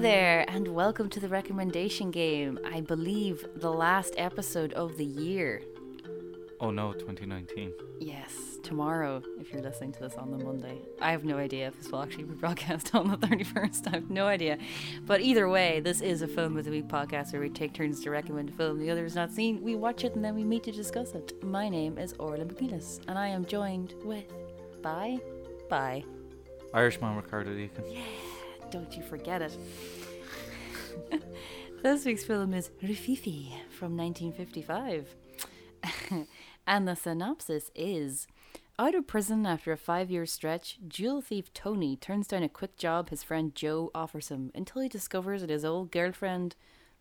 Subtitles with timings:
[0.00, 2.58] there, and welcome to the recommendation game.
[2.64, 5.60] I believe the last episode of the year.
[6.58, 7.74] Oh no, 2019.
[8.00, 10.78] Yes, tomorrow, if you're listening to this on the Monday.
[11.02, 13.88] I have no idea if this will actually be broadcast on the 31st.
[13.88, 14.56] I have no idea.
[15.04, 18.02] But either way, this is a Film of the Week podcast where we take turns
[18.04, 19.60] to recommend a film the other has not seen.
[19.60, 21.44] We watch it and then we meet to discuss it.
[21.44, 24.32] My name is Orla Mc Nelis, and I am joined with.
[24.80, 25.18] Bye.
[25.68, 26.04] Bye.
[26.72, 27.84] Irishman Ricardo Deakin.
[27.90, 28.00] Yeah,
[28.70, 29.56] don't you forget it.
[31.82, 35.14] this week's film is Rififi from 1955.
[36.66, 38.26] and the synopsis is
[38.78, 42.76] Out of prison after a five year stretch, jewel thief Tony turns down a quick
[42.76, 46.54] job his friend Joe offers him until he discovers that his old girlfriend,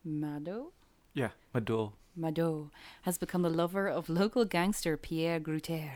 [0.03, 0.73] Mado?
[1.13, 1.93] Yeah, Madol.
[2.15, 2.71] Mado
[3.03, 5.91] has become the lover of local gangster Pierre Grutter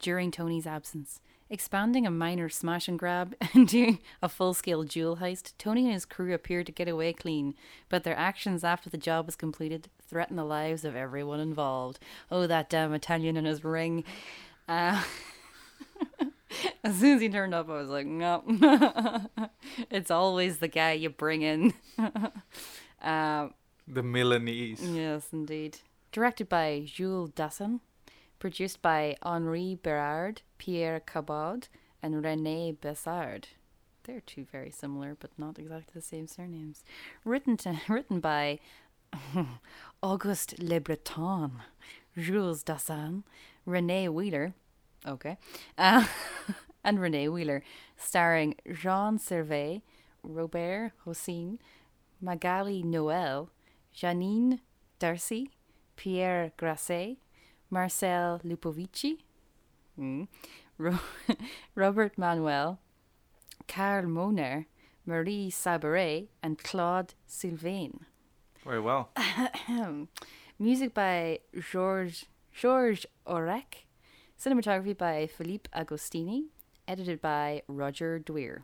[0.00, 1.20] during Tony's absence.
[1.50, 6.04] Expanding a minor smash and grab into a full scale jewel heist, Tony and his
[6.06, 7.54] crew appear to get away clean,
[7.88, 11.98] but their actions after the job is completed threaten the lives of everyone involved.
[12.30, 14.04] Oh, that damn Italian and his ring.
[14.68, 15.02] Uh,
[16.84, 18.42] as soon as he turned up, I was like, no.
[19.90, 21.74] it's always the guy you bring in.
[23.02, 23.48] uh,
[23.86, 24.82] The Milanese.
[24.82, 25.78] Yes, indeed.
[26.12, 27.80] Directed by Jules Dassin,
[28.44, 31.68] produced by Henri Berard, Pierre Cabaud,
[32.02, 33.44] and René Bézard.
[34.02, 36.84] They're two very similar, but not exactly the same surnames.
[37.24, 38.58] Written to, written by
[40.02, 41.62] Auguste Le Breton,
[42.18, 43.22] Jules Dassin,
[43.66, 44.52] René Wheeler,
[45.08, 45.38] okay,
[45.78, 46.06] uh,
[46.84, 47.62] and René Wheeler,
[47.96, 49.80] starring Jean Servais,
[50.22, 51.58] Robert Hossein,
[52.20, 53.48] Magali Noel,
[53.96, 54.58] Janine
[54.98, 55.48] Darcy,
[55.96, 57.16] Pierre Grasset,
[57.74, 59.18] Marcel Lupovici,
[59.98, 60.28] mm,
[60.78, 61.00] Ro-
[61.74, 62.78] Robert Manuel,
[63.66, 64.66] Carl Möhner,
[65.04, 68.06] Marie Sabouret, and Claude Sylvain.
[68.64, 69.10] Very well.
[70.58, 71.40] Music by
[71.70, 73.86] Georges Georges Auric,
[74.38, 76.44] cinematography by Philippe Agostini,
[76.86, 78.62] edited by Roger Dwyre.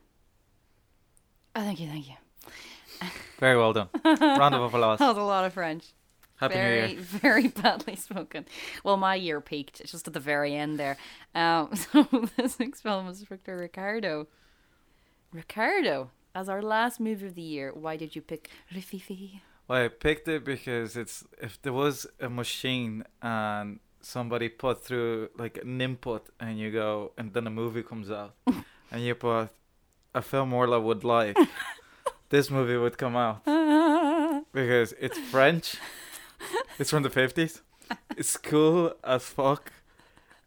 [1.56, 2.14] Oh, thank you, thank you.
[3.40, 3.88] Very well done.
[4.04, 5.00] Round of applause.
[5.00, 5.86] That was a lot of French.
[6.40, 7.00] Happy New very, Year.
[7.00, 8.46] very badly spoken.
[8.82, 10.96] Well, my year peaked just at the very end there.
[11.34, 14.26] Um, so this next film is Victor Ricardo.
[15.32, 19.40] Ricardo, as our last movie of the year, why did you pick Rififi?
[19.68, 25.28] Well, I picked it because it's if there was a machine and somebody put through
[25.36, 28.34] like an input and you go and then a movie comes out
[28.90, 29.50] and you put
[30.14, 31.36] a film Orla would like,
[32.30, 33.44] this movie would come out
[34.52, 35.76] because it's French.
[36.78, 37.62] It's from the fifties.
[38.16, 39.72] It's cool as fuck.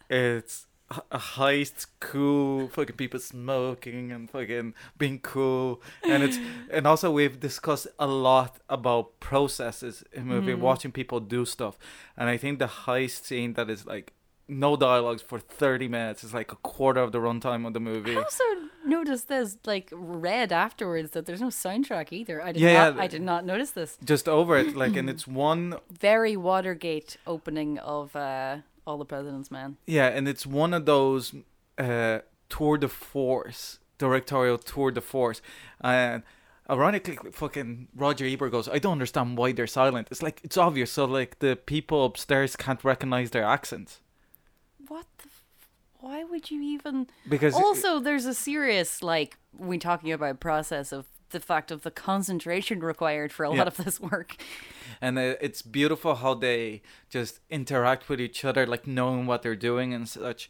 [0.10, 0.66] It's
[1.12, 6.38] a heist, cool, fucking people smoking and fucking being cool, and it's
[6.70, 10.62] and also we've discussed a lot about processes in movie, mm-hmm.
[10.62, 11.80] watching people do stuff,
[12.16, 14.14] and I think the heist scene that is like
[14.48, 18.16] no dialogues for thirty minutes is like a quarter of the runtime of the movie.
[18.16, 18.44] I also
[18.86, 22.42] noticed this, like, read afterwards that there's no soundtrack either.
[22.42, 22.96] I did Yeah, not.
[22.96, 23.02] yeah.
[23.02, 23.98] I did not notice this.
[24.04, 29.50] Just over it, like, and it's one Very Watergate opening of uh, All the President's
[29.52, 29.78] Men.
[29.86, 31.34] Yeah, and it's one of those
[31.78, 35.42] uh, tour de force, directorial tour de force.
[35.82, 36.24] And
[36.70, 40.08] ironically, fucking Roger Ebert goes, I don't understand why they're silent.
[40.12, 40.92] It's like, it's obvious.
[40.92, 44.00] So, like, the people upstairs can't recognize their accents.
[46.04, 46.16] What the?
[46.18, 47.08] F- why would you even?
[47.30, 51.90] Because also there's a serious like when talking about process of the fact of the
[51.92, 53.58] concentration required for a Yeah.
[53.60, 54.36] lot of this work
[55.02, 59.56] and uh, it's beautiful how they just interact with each other like knowing what they're
[59.56, 60.48] doing and such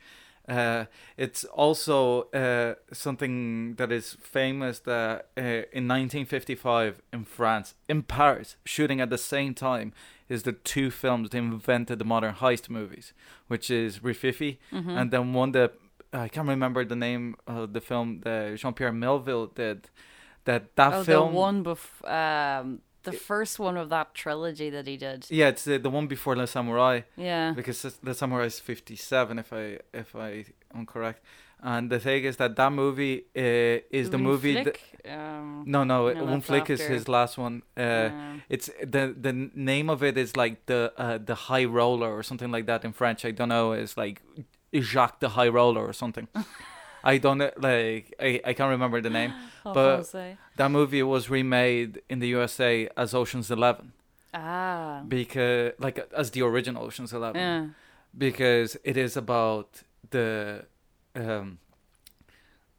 [0.47, 0.85] uh,
[1.17, 8.55] it's also uh, something that is famous that uh, in 1955 in France in Paris
[8.65, 9.93] shooting at the same time
[10.27, 13.13] is the two films that invented the modern heist movies
[13.47, 15.73] which is Rififi and then one that
[16.11, 19.89] I can't remember the name of the film that Jean-Pierre Melville did
[20.45, 22.03] that that oh film the one bef-
[22.61, 25.25] um the first one of that trilogy that he did.
[25.29, 27.01] Yeah it's uh, the one before Le Samurai.
[27.15, 27.53] Yeah.
[27.53, 31.21] Because the samurai is 57 if i if i am correct.
[31.65, 36.11] And the thing is that that movie uh, is the movie Flick, um, no no,
[36.11, 37.61] No, Un flic is his last one.
[37.77, 38.33] Uh, yeah.
[38.49, 42.51] it's the the name of it is like the uh, the high roller or something
[42.51, 43.23] like that in french.
[43.23, 44.21] I don't know it's like
[44.73, 46.27] jacques the high roller or something
[47.03, 49.33] i don't like I, I can't remember the name
[49.65, 50.13] I'll but-
[50.55, 53.91] that movie was remade in the usa as oceans 11
[54.33, 57.67] ah because like as the original oceans 11 yeah
[58.17, 60.65] because it is about the
[61.15, 61.57] um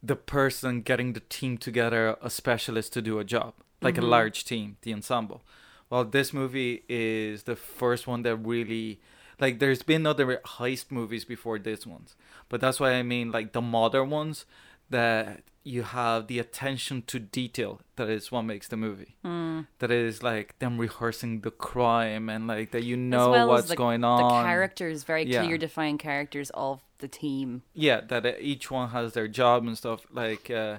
[0.03, 4.03] the person getting the team together a specialist to do a job like Mhm.
[4.03, 5.41] a large team, the ensemble.
[5.89, 8.99] Well, this movie is the first one that really
[9.39, 9.59] like.
[9.59, 10.27] There's been other
[10.57, 12.15] heist movies before this ones,
[12.49, 14.45] but that's why I mean like the modern ones
[14.89, 19.15] that you have the attention to detail that is what makes the movie.
[19.25, 19.65] Mm.
[19.79, 23.75] That is like them rehearsing the crime and like that you know well what's the-
[23.75, 24.21] going on.
[24.21, 25.43] The characters, very Yeah.
[25.43, 27.63] clear, defined characters of the team.
[27.73, 30.77] yeah that uh, each one has their job and stuff like uh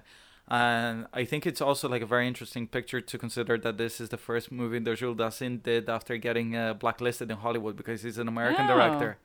[0.49, 4.09] and i think it's also like a very interesting picture to consider that this is
[4.09, 8.17] the first movie that jules dassin did after getting uh, blacklisted in hollywood because he's
[8.17, 8.75] an american Oh.
[8.75, 9.19] director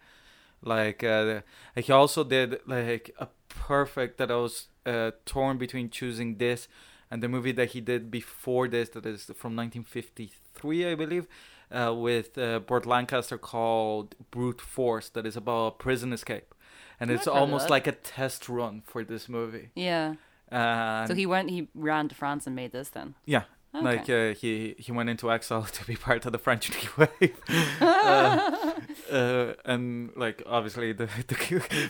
[0.63, 1.41] like uh
[1.75, 6.67] he also did like a perfect that i was uh torn between choosing this
[7.09, 11.27] and the movie that he did before this that is from 1953 i believe
[11.73, 16.53] uh, with uh, Burt Lancaster called Brute Force, that is about a prison escape,
[16.99, 19.69] and I've it's almost like a test run for this movie.
[19.73, 20.15] Yeah.
[20.51, 23.15] So he went, he ran to France and made this then.
[23.25, 23.43] yeah,
[23.73, 23.85] Okay.
[23.85, 27.37] like uh, he he went into exile to be part of the French New Wave,
[27.81, 28.73] uh,
[29.11, 31.35] uh, and like obviously the, the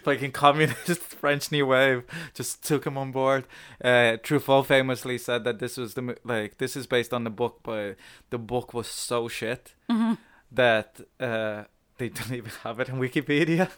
[0.03, 2.03] fucking communist French New Wave
[2.33, 3.45] just took him on board.
[3.83, 7.59] Uh, Truffaut famously said that this was the like this is based on the book,
[7.63, 7.95] but
[8.29, 10.17] the book was so shit Mhm.
[10.51, 11.63] that uh,
[11.97, 13.69] they don't even have it in Wikipedia.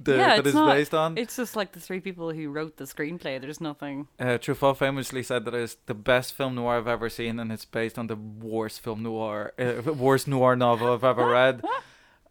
[0.00, 1.16] The, Yeah, that it's it's not- based on.
[1.16, 3.40] It's just like the three people who wrote the screenplay.
[3.40, 4.08] There's nothing.
[4.18, 7.64] Uh, Truffaut famously said that it's the best film noir I've ever seen, and it's
[7.64, 11.62] based on the worst film noir, uh, worst noir novel I've ever read.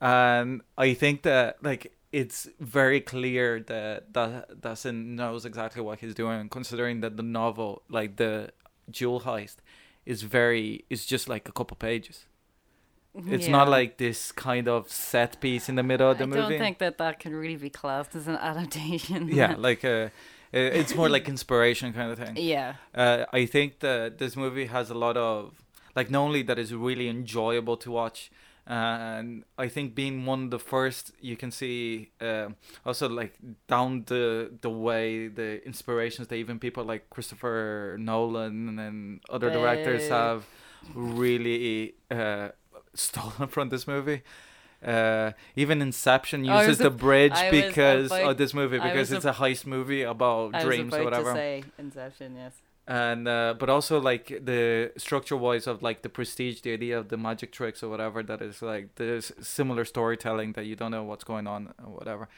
[0.01, 6.13] And I think that like it's very clear that that Dassin knows exactly what he's
[6.13, 8.51] doing, considering that the novel, like the
[8.89, 9.57] jewel heist,
[10.05, 12.25] is very is just like a couple pages.
[13.25, 16.41] It's not like this kind of set piece in the middle of the I movie.
[16.41, 19.27] I don't think that that can really be classed as an adaptation.
[19.29, 20.09] yeah, like uh,
[20.53, 22.35] uh, it's more like inspiration kind of thing.
[22.37, 22.75] yeah.
[22.93, 25.63] Uh, I think that this movie has a lot of
[25.95, 28.31] like not only that is really enjoyable to watch,
[28.67, 32.55] and I think being one of the first, you can see um
[32.85, 33.33] also like
[33.67, 40.09] down the the way the inspirations that even people like Christopher Nolan and other directors
[40.09, 40.45] have
[40.93, 42.49] really uh,
[42.93, 44.21] stolen from this movie.
[44.85, 49.33] Uh, even Inception uses the bridge I because about- of this movie because it's a
[49.33, 52.35] heist movie about I dreams or whatever to say Inception.
[52.35, 52.53] Yes.
[52.87, 57.09] And uh, but also like the structure wise of like the prestige the idea of
[57.09, 61.03] the magic tricks or whatever that is like there's similar storytelling that you don't know
[61.03, 62.29] what's going on or whatever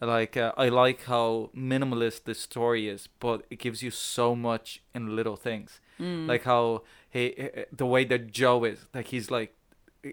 [0.00, 4.82] like uh, i like how minimalist the story is but it gives you so much
[4.94, 6.26] in little things Mm.
[6.26, 9.54] like how he the way that joe is like he's like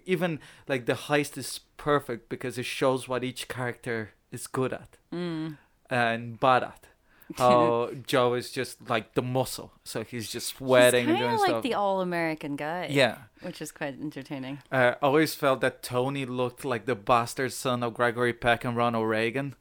[0.05, 4.97] even like the heist is perfect because it shows what each character is good at
[5.13, 5.55] Mm.
[5.89, 6.87] and bad at
[7.35, 11.33] how Joe is just like the muscle, so he's just sweating He's and kind doing
[11.35, 11.63] of like stuff.
[11.63, 12.87] the all-American guy.
[12.89, 14.59] yeah, Which is quite entertaining.
[14.71, 18.75] uh, I always felt that Tony looked like the bastard son of Gregory Peck and
[18.77, 19.55] Ronald Reagan.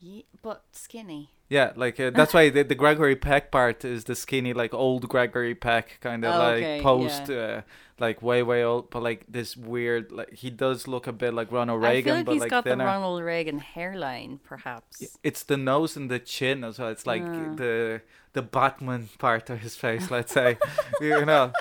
[0.00, 1.30] Ye- but skinny.
[1.48, 5.08] Yeah, like uh, that's why the, the Gregory Peck part is the skinny, like old
[5.08, 7.62] Gregory Peck kind of Oh, like okay, post, uh,
[7.98, 11.52] like way way old, but like this weird, like he does look a bit like
[11.52, 12.84] Ronald Reagan, I feel like but he's like got thinner.
[12.84, 15.18] the Ronald Reagan hairline, perhaps.
[15.22, 16.88] It's the nose and the chin as well.
[16.88, 18.02] It's like the
[18.32, 20.58] the Batman part of his face, let's say.
[21.00, 21.52] you know.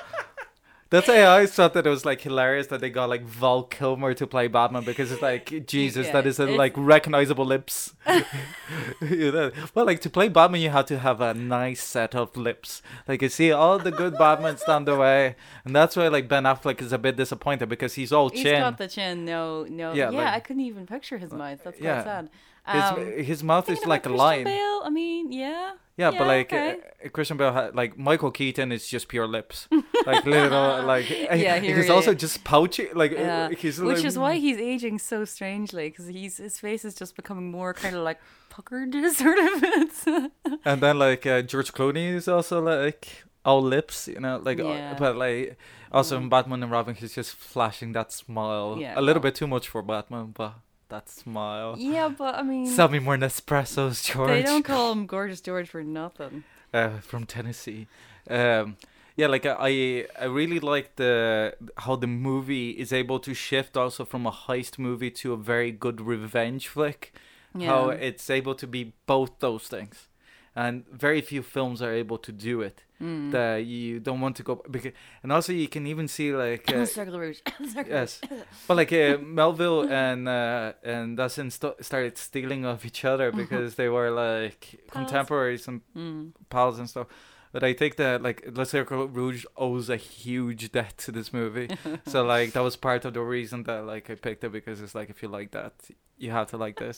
[0.93, 3.63] That's why I always thought that it was like hilarious that they got like Val
[3.63, 7.95] Kilmer to play Batman because it's like Jesus, that Yeah, is a, like recognizable lips.
[9.01, 9.51] you know?
[9.73, 12.83] Well, like to play Batman, you have to have a nice set of lips.
[13.07, 15.35] Like you see all the good Batmans down the way,
[15.65, 18.62] and that's why like Ben Affleck is a bit disappointed because he's all He's chin.
[18.62, 19.25] got the chin.
[19.25, 19.93] No, no.
[19.93, 21.59] Yeah, Yeah, like- I couldn't even picture his mouth.
[21.63, 22.03] That's quite yeah.
[22.03, 22.29] sad.
[22.67, 24.43] His, Um, his mouth is like a Christian line.
[24.46, 25.74] Bale, I mean, yeah.
[25.96, 26.77] Yeah, Yeah, but like okay.
[27.05, 29.67] uh, Christian Bale, had, like Michael Keaton is just pure lips,
[30.08, 33.98] like little, like Yeah, he he's really- also just pouchy, like uh, Yeah, he's which
[33.98, 37.74] like, is why he's aging so strangely because he's his face is just becoming more
[37.75, 40.32] kind of like puckered, sort of.
[40.65, 44.63] And then like uh, George Clooney is also like all lips, you know, like uh,
[44.67, 44.96] Yeah.
[44.98, 45.58] but like
[45.91, 46.29] also in Mm.
[46.32, 49.67] Batman and Robin, he's just flashing that smile Yeah, a little well- bit too much
[49.70, 50.53] for Batman, but
[50.90, 51.75] that smile.
[51.78, 54.30] yeah, but I mean, Sell me more Nespressos, George.
[54.30, 56.44] they don't call him Gorgeous George for nothing.
[56.74, 57.88] uh, from Tennessee.
[58.30, 58.78] Um,
[59.16, 64.06] yeah, like I, I really like the how the movie is able to shift also
[64.06, 67.13] from a heist movie to a very good revenge flick.
[67.56, 67.68] Yeah.
[67.68, 70.08] How it's able to be both those things,
[70.56, 72.84] and very few films are able to do it.
[73.03, 73.31] Mm.
[73.31, 74.93] That you don't want to go because,
[75.24, 76.72] and also you can even see like.
[76.74, 77.39] Uh, Circle Rouge.
[77.74, 78.22] Circle Yes,
[78.67, 83.75] but like uh, Melville and uh, and Dassin st- started stealing off each other because
[83.75, 84.91] they were like Pals.
[84.93, 86.31] contemporaries and Mm.
[86.50, 87.07] pals and stuff.
[87.51, 91.69] But I think that like Le Cercle Rouge owes a huge debt to this movie.
[92.07, 94.95] so like that was part of the reason that like I picked it because it's
[94.95, 95.74] like if you like that,
[96.17, 96.98] you have to like this.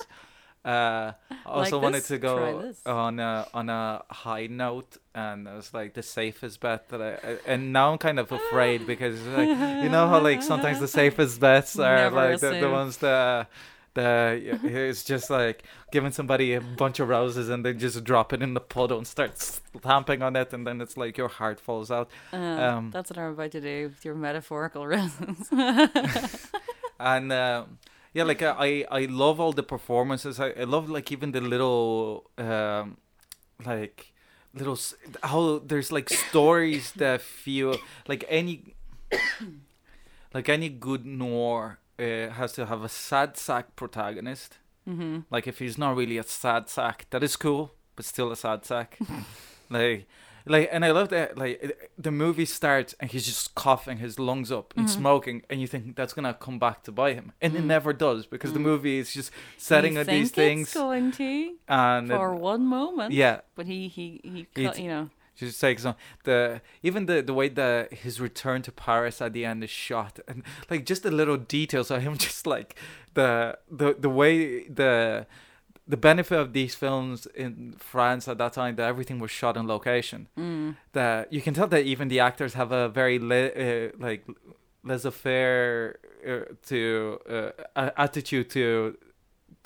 [0.66, 5.54] Uh, I also Like wanted to go on a on a high note, and it
[5.54, 7.12] was like the safest bet that I.
[7.30, 9.48] I- And now I'm kind of afraid because like
[9.84, 13.48] you know how like sometimes the safest bets are Never like the, the ones that.
[13.94, 18.42] The it's just like giving somebody a bunch of roses and then just drop it
[18.42, 21.90] in the puddle and start stamping on it and then it's like your heart falls
[21.90, 22.10] out.
[22.34, 25.48] Uh, Um, that's what I'm about to do with your metaphorical roses
[27.00, 27.78] and um
[28.16, 30.40] yeah like uh, i i love all the performances.
[30.40, 32.98] I, I love like even the little um
[33.66, 34.14] like
[34.54, 34.80] little
[35.22, 37.76] how there's like stories that feel
[38.08, 38.76] like any
[40.34, 44.58] like any good noir uh, has to have a sad sack protagonist.
[44.86, 48.36] Hmm like if he's not really a sad sack that is cool but still a
[48.36, 48.98] sad sack.
[49.70, 50.08] Like
[50.46, 54.20] like and i love that like it- the movie starts and he's just coughing his
[54.20, 54.90] lungs up and Mhm.
[54.90, 57.66] smoking and you think that's gonna come back to bite him and it Mm.
[57.66, 58.64] never does because the Mm.
[58.72, 63.12] movie is just setting up these things going to and it- for one moment.
[63.14, 65.10] yeah But he he he cut, you know.
[65.36, 69.44] just takes on the even the the way that his return to Paris at the
[69.46, 72.76] end is shot and like just the little details of him just like
[73.16, 75.26] the the the way the
[75.88, 79.68] the benefit of these films in France at that time that everything was shot on
[79.68, 80.76] location Mm.
[80.94, 84.26] that you can tell that even the actors have a very uh, like
[84.84, 87.20] laissez-faire uh, to
[87.76, 88.98] uh, attitude to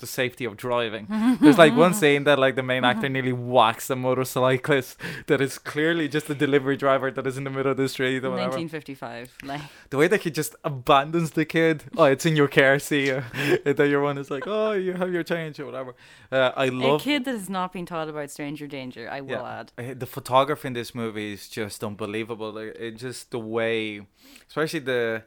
[0.00, 1.06] the safety of driving.
[1.40, 5.58] There's like one scene that like the main actor nearly whacks a motorcyclist that is
[5.58, 8.56] clearly just a delivery driver that is in the middle of the street or whatever.
[8.56, 9.38] 1955.
[9.44, 11.84] Like The way that he just abandons the kid.
[11.96, 13.22] Oh, it's in your car, see ya.
[13.64, 15.94] and then your one is like, oh, you have your change or whatever.
[16.32, 19.08] Uh, I love a kid that has not been taught about stranger danger.
[19.10, 19.60] I will Yeah.
[19.60, 19.72] add.
[19.78, 22.52] Uh, the photography in this movie is just unbelievable.
[22.52, 24.06] Like, it just the way,
[24.48, 25.24] especially the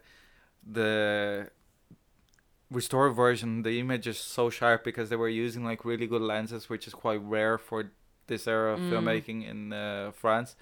[0.66, 1.50] the
[2.80, 6.70] restored version, the image is so sharp because they were using like really good lenses,
[6.70, 7.80] which is quite rare for
[8.28, 8.90] this era of Mm.
[8.92, 10.56] filmmaking in uh, France.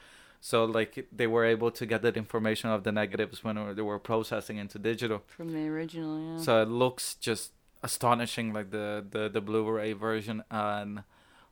[0.49, 3.99] So like they were able to get that information of the negatives when they were
[3.99, 5.19] processing into digital.
[5.37, 6.37] From the original, yeah.
[6.45, 7.51] So it looks just
[7.83, 11.03] astonishing, like the the the Blu-ray version, and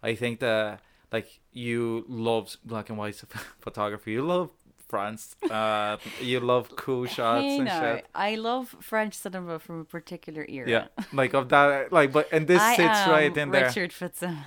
[0.09, 3.15] I think that like you love black and white
[3.65, 4.11] photography.
[4.17, 4.49] You love
[4.89, 5.35] France.
[5.49, 8.05] Uh, you love cool shots hey and now, shit.
[8.15, 10.69] I love French cinema from a particular era.
[10.69, 14.45] Yeah, like of that, like but and this I sits right in there, Richard Fitzsimmons.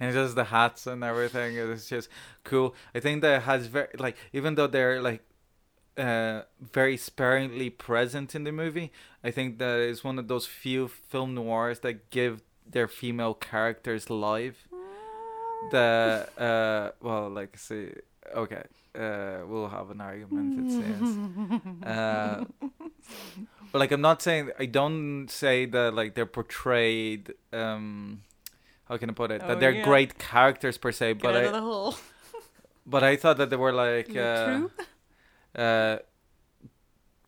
[0.00, 1.56] and just the hats and everything.
[1.56, 2.08] It's just
[2.44, 2.74] cool.
[2.94, 5.22] I think that it has very like even though they're like
[5.98, 8.92] uh very sparingly present in the movie
[9.24, 14.08] i think that is one of those few film noirs that give their female characters
[14.08, 14.68] life
[15.72, 17.90] the uh well like see
[18.34, 18.62] okay
[18.94, 22.44] uh we'll have an argument it seems uh
[23.72, 28.22] but like i'm not saying i don't say that like they're portrayed um
[28.88, 29.84] how can i put it Oh, that they're yeah.
[29.84, 31.94] great characters per se Get but out i of the hole.
[32.86, 34.70] but i thought that they were like uh, true.
[35.54, 35.98] uh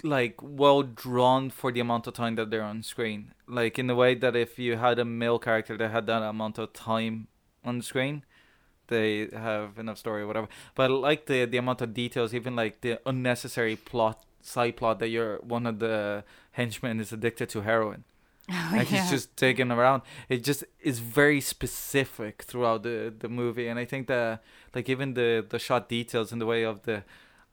[0.04, 3.94] like well drawn for the amount of time that they're on screen like in the
[3.94, 7.28] way that if you had a male character that had that amount of time
[7.64, 8.25] on screen
[8.92, 9.11] they
[9.50, 12.75] have enough story or whatever but I like the the amount of details even like
[12.87, 14.16] the unnecessary plot
[14.54, 16.25] side plot that you're one of the
[16.58, 18.04] henchmen is addicted to heroin
[18.50, 19.02] Oh, and yeah.
[19.02, 20.02] he's just taking around.
[20.28, 24.42] It just is very specific throughout the the movie, and I think that
[24.75, 27.04] like even the the shot details in the way of the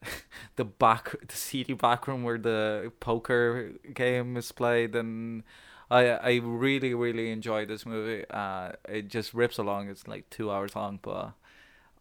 [0.55, 5.43] the back the seedy back room where the poker game is played, and
[5.89, 8.25] I I really really enjoy this movie.
[8.29, 9.89] Uh, it just rips along.
[9.89, 11.33] It's like two hours long, but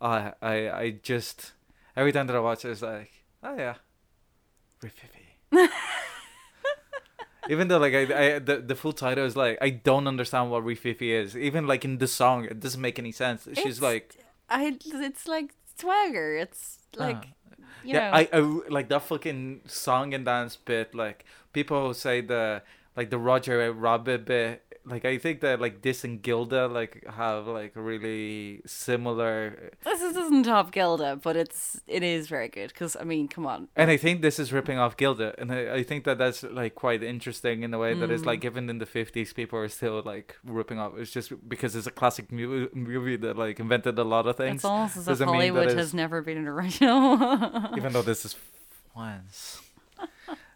[0.01, 1.53] I I I just
[1.97, 3.11] every time that I watch it, it's like
[3.43, 3.77] oh yeah,
[4.83, 5.69] Rififi.
[7.51, 10.65] Even though like I, I the, the full title is like I don't understand what
[10.65, 11.37] Rififi is.
[11.37, 13.45] Even like in the song, it doesn't make any sense.
[13.55, 14.17] She's It's- like
[14.51, 16.37] I, it's like swagger.
[16.37, 17.21] It's like uh,
[17.83, 18.17] you yeah, know.
[18.17, 20.95] I, I like that fucking song and dance bit.
[20.95, 22.63] Like people say the
[22.99, 24.63] like the Roger Rabbit bit.
[24.95, 29.71] Like I think that like this and Gilda like have like really similar.
[29.85, 33.47] this is, isn't top Gilda, but it's it is very good because I mean, come
[33.47, 33.69] on.
[33.77, 36.75] And I think this is ripping off Gilda, and I, I think that that's like
[36.75, 38.27] quite interesting in a way that it's Mm.
[38.33, 40.93] like even in the fifties, people are still like ripping off.
[40.97, 44.61] It's just because it's a classic mu- movie that like invented a lot of things.
[44.63, 47.77] It's almost as if that Hollywood has never been an original.
[47.77, 48.37] even though this is
[48.97, 49.61] once.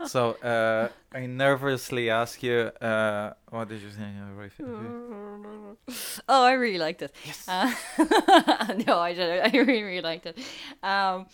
[0.07, 3.89] So uh, I nervously ask you, uh, what did you
[4.37, 4.51] right,
[6.29, 7.15] oh, I really liked it.
[7.25, 7.49] Yes.
[7.49, 7.73] Uh,
[8.87, 9.41] no, I did.
[9.41, 10.39] I really, really liked it.
[10.83, 11.27] Um,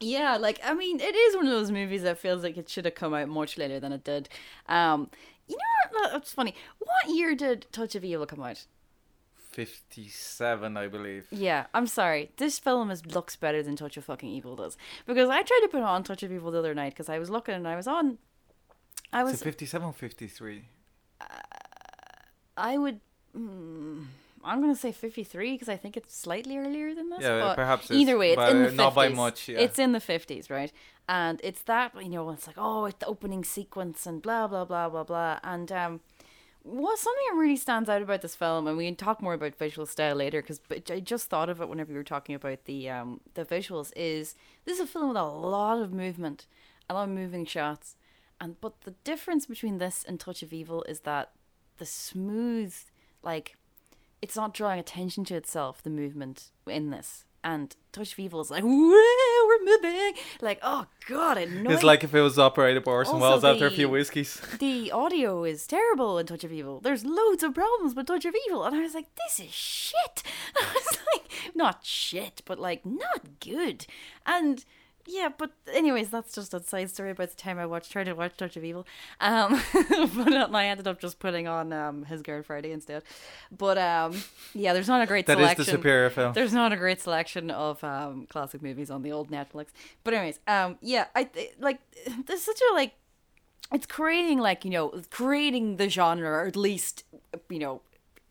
[0.00, 2.84] yeah, like I mean, it is one of those movies that feels like it should
[2.84, 4.28] have come out much later than it did.
[4.66, 5.10] Um,
[5.48, 6.14] you know, what?
[6.16, 6.54] it's funny.
[6.78, 8.64] What year did Touch of Evil come out?
[9.58, 11.26] 57, I believe.
[11.32, 12.30] Yeah, I'm sorry.
[12.36, 15.68] This film is looks better than Touch of fucking Evil does because I tried to
[15.68, 17.88] put on Touch of Evil the other night because I was looking and I was
[17.88, 18.18] on.
[19.12, 19.42] I Is was.
[19.42, 20.64] it 57 or 53?
[22.56, 23.00] I would.
[23.36, 24.04] Mm,
[24.44, 27.20] I'm gonna say 53 because I think it's slightly earlier than this.
[27.22, 28.74] Yeah, but perhaps it's- either way, it's in the uh, 50s.
[28.76, 29.58] not by much, yeah.
[29.58, 30.72] It's in the 50s, right?
[31.08, 34.64] And it's that you know, it's like oh, it's the opening sequence and blah blah
[34.64, 35.40] blah blah blah.
[35.42, 36.00] And um,
[36.62, 39.54] what something that really stands out about this film, and we can talk more about
[39.56, 40.60] visual style later, because
[40.90, 43.92] I just thought of it whenever you were talking about the um the visuals.
[43.96, 44.34] Is
[44.64, 46.46] this is a film with a lot of movement,
[46.90, 47.96] a lot of moving shots,
[48.40, 51.30] and but the difference between this and Touch of Evil is that
[51.78, 52.74] the smooth,
[53.22, 53.56] like,
[54.20, 55.82] it's not drawing attention to itself.
[55.82, 57.24] The movement in this.
[57.44, 60.12] And Touch of Evil is like, we're moving.
[60.40, 63.66] Like, oh god, annoys It's like if it was operated by Orson Also Welles after
[63.66, 64.40] a few whiskeys.
[64.58, 66.80] the audio is terrible in Touch of Evil.
[66.80, 70.22] There's loads of problems with Touch of Evil, and I was like, this is shit.
[70.56, 73.86] I was like, not shit, but like not good.
[74.26, 74.64] And
[75.10, 78.12] yeah, but anyways, that's just a side story about the time I watched tried to
[78.14, 78.86] watch Touch of Evil.
[79.20, 79.60] Um,
[80.14, 83.02] but uh, I ended up just putting on um His Girl Friday instead.
[83.56, 84.22] But um,
[84.54, 85.64] yeah, there's not a great That is selection.
[85.64, 86.32] the superior film.
[86.34, 89.68] There's not a great selection of um, classic movies on the old Netflix.
[90.04, 91.80] But anyways, um, yeah, I th- like
[92.26, 92.94] there's such a like
[93.72, 97.04] it's creating like you know creating the genre or at least
[97.48, 97.80] you know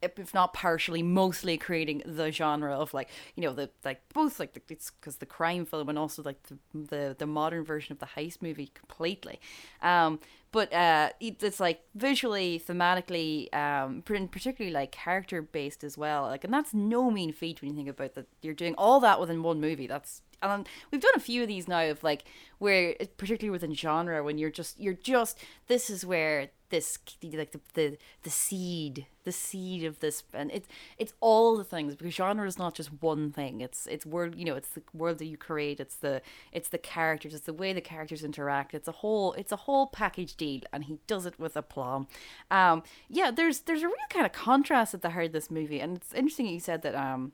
[0.01, 4.54] if not partially mostly creating the genre of like you know the like both like
[4.54, 8.00] the, it's because the crime film and also like the, the the modern version of
[8.00, 9.39] the heist movie completely.
[9.82, 10.20] Um
[10.51, 16.43] but uh it, it's like visually thematically um particularly like character based as well like
[16.43, 19.43] and that's no mean feat when you think about that you're doing all that within
[19.43, 19.88] one movie.
[19.88, 22.24] That's and we've done a few of these now of like
[22.60, 27.60] where particularly within genre when you're just you're just this is where this like the
[27.73, 32.47] the, the seed the seed of this and it's it's all the things because genre
[32.47, 35.38] is not just one thing it's it's world you know it's the world that you
[35.38, 39.34] create it's the it's the characters it's the way the characters interact it's a whole
[39.34, 42.08] it's a whole package deal and he does it with aplomb
[42.51, 45.80] um yeah there's there's a real kind of contrast at the heart of this movie
[45.80, 47.32] and it's interesting you said that um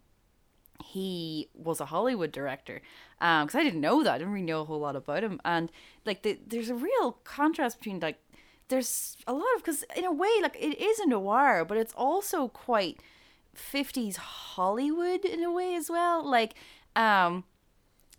[0.84, 2.82] he was a Hollywood director.
[3.22, 4.16] Um, because I didn't know that.
[4.16, 5.40] I didn't really know a whole lot about him.
[5.46, 5.72] And
[6.06, 8.18] like, the, there's a real contrast between like,
[8.70, 11.94] there's a lot of because in a way, like it is a noir, but it's
[11.94, 13.02] also quite
[13.56, 16.26] 50s Hollywood in a way as well.
[16.26, 16.56] Like,
[16.96, 17.44] um,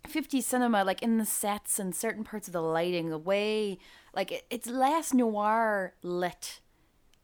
[0.07, 3.79] 50s cinema, like in the sets and certain parts of the lighting, the way,
[4.13, 6.61] like it, it's less noir lit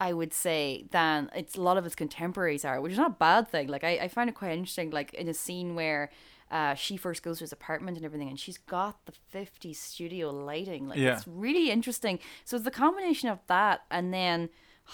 [0.02, 3.16] I would say, than it's a lot of its contemporaries are, which is not a
[3.20, 3.68] bad thing.
[3.68, 6.10] Like I, I find it quite interesting, like in a scene where
[6.52, 10.30] uh, she first goes to his apartment and everything, and she's got the 50s studio
[10.30, 10.88] lighting.
[10.88, 11.14] Like Yeah.
[11.16, 12.20] it's really interesting.
[12.46, 14.50] So it's the combination of that and then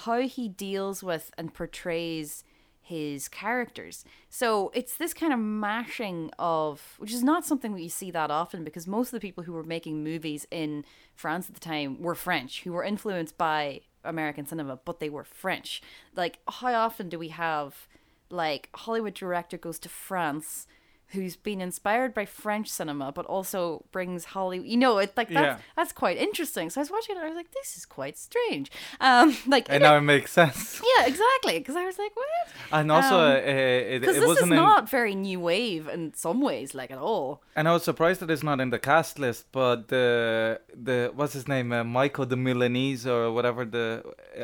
[0.05, 2.43] how he deals with and portrays
[2.79, 4.05] his characters.
[4.29, 8.31] So it's this kind of mashing of, which is not something that you see that
[8.31, 12.01] often because most of the people who were making movies in France at the time
[12.01, 15.81] were French, who were influenced by American cinema, but they were French.
[16.15, 17.87] Like, how often do we have,
[18.29, 20.65] like, Hollywood director goes to France?
[21.11, 24.67] Who's been inspired by French cinema, but also brings Hollywood.
[24.67, 25.57] You know, it's like that's Yeah.
[25.75, 26.69] that's quite interesting.
[26.69, 29.67] So I was watching it, and I was like, "This is quite strange." Um, like,
[29.69, 30.81] And now it makes sense.
[30.83, 31.59] yeah, exactly.
[31.59, 32.45] Because I was like, what?
[32.79, 35.87] And also, Um, uh, it, Because it this is wasn't in, not very new wave
[35.87, 37.41] in some ways, like at all.
[37.55, 41.33] And I was surprised that it's not in the cast list, but the the what's
[41.33, 44.03] his name, uh, Michael the Milanese or whatever the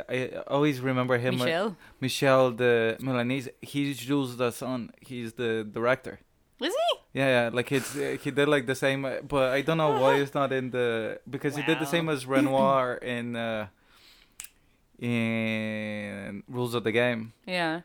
[0.09, 1.35] I always remember him.
[1.41, 3.49] uh, Michelle, Michel the Milanese.
[3.61, 4.91] He's Jules the son.
[5.01, 6.19] He's the director.
[6.65, 7.19] Is he?
[7.19, 9.91] Yeah, yeah, like it's uh, he did like the same, uh, but I don't know
[10.01, 13.67] why it's not in the because he did the same as Renoir in uh,
[14.99, 17.33] in Rules of the Game.
[17.45, 17.81] Yeah,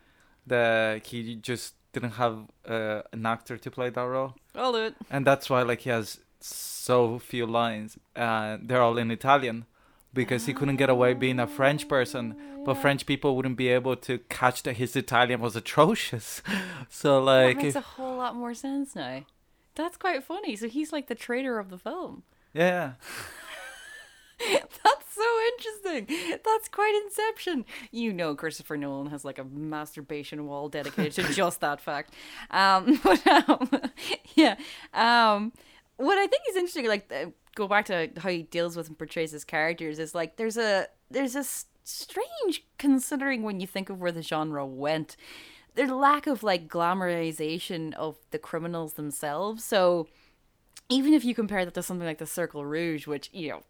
[0.47, 2.37] That he just didn't have
[2.67, 4.35] uh, an actor to play that role.
[4.55, 4.95] I'll do it.
[5.11, 9.67] and that's why like he has so few lines and they're all in italian
[10.15, 12.35] because he couldn't get away being a french person
[12.69, 12.83] but Yeah.
[12.83, 16.43] french people wouldn't be able to catch that his italian was atrocious
[17.01, 19.25] so like That makes if, a whole lot more sense now.
[19.75, 20.57] That's quite funny.
[20.57, 22.25] So he's like the traitor of the film.
[22.53, 22.93] yeah
[24.85, 26.39] That's so interesting.
[26.45, 27.65] That's quite Inception.
[27.91, 32.15] You know, Christopher Nolan has like a masturbation wall dedicated to just that fact.
[32.53, 33.69] Um, but um,
[34.37, 34.55] yeah,
[34.95, 35.53] um,
[35.97, 38.97] what I think is interesting, like uh, go back to how he deals with and
[38.97, 43.91] portrays his characters is like there's a there's a s- strange considering when you think
[43.91, 45.17] of where the genre went.
[45.77, 49.63] A lack of like glamorization of the criminals themselves.
[49.63, 50.09] So
[50.89, 53.63] even if you compare that to something like the circle rouge which you know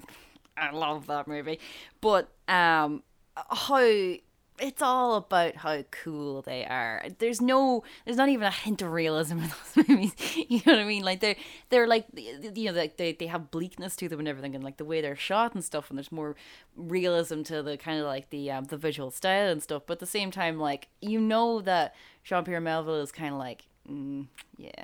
[0.56, 1.58] i love that movie
[2.00, 3.02] but um
[3.36, 4.14] how
[4.60, 7.04] it's all about how cool they are.
[7.18, 10.14] There's no, there's not even a hint of realism in those movies.
[10.36, 11.02] You know what I mean?
[11.02, 11.36] Like they're
[11.70, 14.76] they're like you know like they they have bleakness to them and everything, and like
[14.76, 15.90] the way they're shot and stuff.
[15.90, 16.36] And there's more
[16.76, 19.82] realism to the kind of like the um, the visual style and stuff.
[19.86, 21.94] But at the same time, like you know that
[22.24, 24.79] Jean Pierre Melville is kind of like, mm, yeah,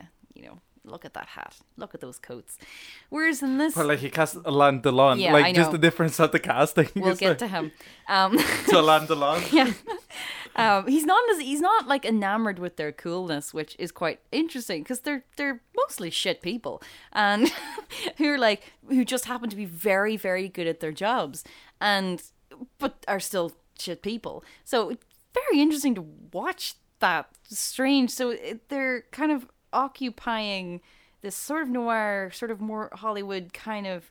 [0.96, 2.56] look at that hat, look at those coats.
[3.10, 5.20] Whereas in this, But like he cast Alain Delon.
[5.20, 6.88] Yeah, like just the difference of the casting.
[6.96, 7.72] we'll get like- to him.
[8.08, 8.38] Um,
[8.70, 9.40] to Alain Delon.
[9.58, 9.74] yeah.
[10.56, 14.82] Um, he's not as he's not like enamored with their coolness, which is quite interesting
[14.82, 16.82] because they're they're mostly shit people
[17.12, 17.52] and
[18.16, 21.44] who are like who just happen to be very very good at their jobs
[21.78, 22.22] and
[22.78, 24.42] but are still shit people.
[24.64, 24.96] So
[25.34, 28.08] very interesting to watch that strange.
[28.10, 30.80] So it, they're kind of occupying
[31.20, 34.10] this sort of noir, sort of more Hollywood kind of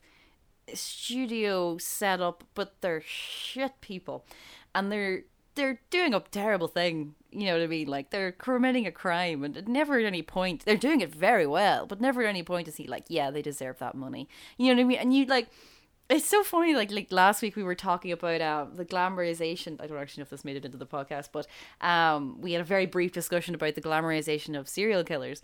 [0.74, 4.26] studio setup, but they're shit people,
[4.74, 5.24] and they're
[5.56, 7.16] they're doing a terrible thing.
[7.32, 7.88] You know what I mean?
[7.88, 11.86] Like they're committing a crime, and never at any point they're doing it very well,
[11.86, 14.28] but never at any point is he like, yeah, they deserve that money.
[14.58, 15.00] You know what I mean?
[15.00, 15.50] And you like.
[16.10, 16.76] It's so funny.
[16.76, 19.82] Like like last week we were talking about uh, the glamorization.
[19.82, 21.48] I don't actually know if this made it into the podcast, but
[21.82, 25.42] um, we had a very brief discussion about the glamorization of serial killers,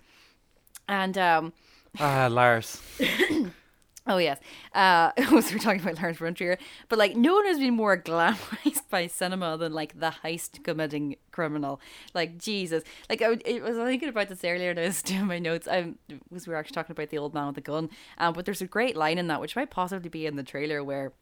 [0.88, 1.54] and um,
[2.00, 2.82] Ah, Lars.
[4.08, 4.40] Oh yes,
[4.74, 6.58] uh, we were talking about Lawrence von Trier,
[6.90, 11.18] but like no one has been more glamorized by cinema than like the heist committing
[11.32, 11.80] criminal.
[12.16, 14.72] Like Jesus, like I, would- was thinking about this earlier.
[14.72, 15.68] And I was doing my notes.
[15.68, 15.94] I
[16.32, 18.62] was we were actually talking about the old man with the gun, um, but there's
[18.62, 21.14] a great line in that which might possibly be in the trailer where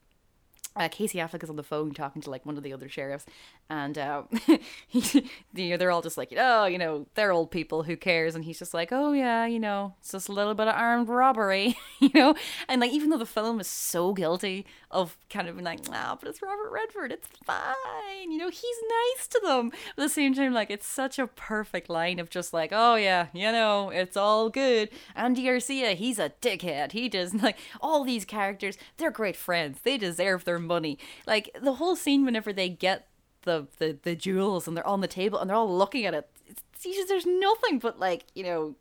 [0.75, 3.25] uh, Casey Affleck is on the phone talking to like one of the other sheriffs,
[3.69, 4.23] and uh,
[4.87, 8.35] he, you know, they're all just like, oh, you know, they're old people, who cares?
[8.35, 11.09] And he's just like, oh yeah, you know, it's just a little bit of armed
[11.09, 12.35] robbery, you know,
[12.67, 16.15] and like even though the film is so guilty of kind of being like, nah,
[16.15, 18.77] but it's Robert Redford, it's fine, you know, he's
[19.17, 19.69] nice to them.
[19.95, 22.95] But at the same time, like it's such a perfect line of just like, oh
[22.95, 24.89] yeah, you know, it's all good.
[25.15, 26.91] Andy Garcia, he's a dickhead.
[26.91, 29.79] He does like all these characters, they're great friends.
[29.81, 30.97] They deserve their money.
[31.25, 33.07] Like the whole scene whenever they get
[33.43, 36.29] the the, the jewels and they're on the table and they're all looking at it.
[36.47, 38.75] It's, there's nothing but like you know,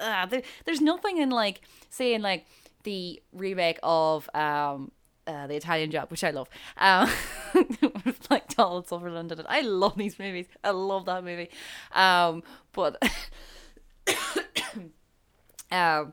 [0.00, 2.46] uh, there, there's nothing in like saying like
[2.84, 4.90] the remake of um
[5.26, 6.48] uh, the Italian Job, which I love.
[6.76, 7.08] Um,
[8.30, 9.46] like Donald Sutherland did it.
[9.48, 10.46] I love these movies.
[10.64, 11.48] I love that movie.
[11.92, 13.00] Um, but
[15.70, 16.12] um,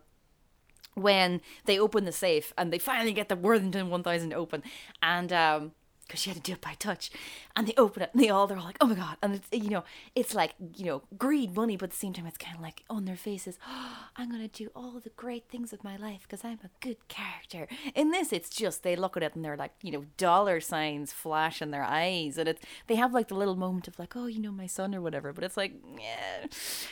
[1.02, 4.64] when they open the safe and they finally get the Worthington 1000 open,
[5.02, 5.72] and um,
[6.10, 7.12] because she had to do it by touch,
[7.56, 9.48] and they open it and they all they're all like, oh my god, and it's
[9.52, 9.84] you know
[10.16, 12.84] it's like you know greed, money, but at the same time it's kind of like
[12.90, 16.44] on their faces, oh, I'm gonna do all the great things of my life because
[16.44, 17.68] I'm a good character.
[17.94, 21.14] In this, it's just they look at it and they're like you know dollar signs
[21.14, 24.26] flash in their eyes, and it's they have like the little moment of like, oh,
[24.26, 26.48] you know my son or whatever, but it's like, yeah,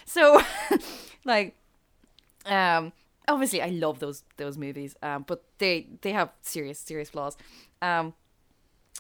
[0.05, 0.41] so
[1.25, 1.55] like
[2.45, 2.93] um
[3.27, 7.37] obviously i love those those movies um but they they have serious serious flaws.
[7.81, 8.13] Um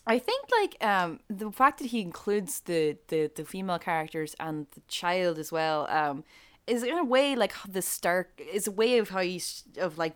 [0.05, 4.67] i think like um the fact that he includes the the, the female characters and
[4.71, 6.23] the child as well um
[6.67, 10.15] is in a way like the stark is a way of how he's of like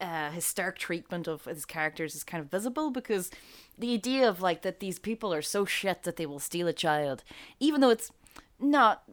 [0.00, 3.30] uh, his stark treatment of his characters is kind of visible because
[3.78, 6.72] the idea of like that these people are so shit that they will steal a
[6.72, 7.24] child,
[7.60, 8.10] even though it's
[8.58, 9.04] not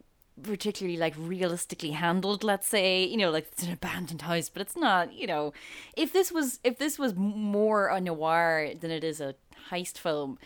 [0.42, 4.76] particularly like realistically handled let's say you know like it's an abandoned house but it's
[4.76, 5.52] not you know
[5.96, 9.34] if this was if this was more a noir than it is a
[9.70, 10.38] heist film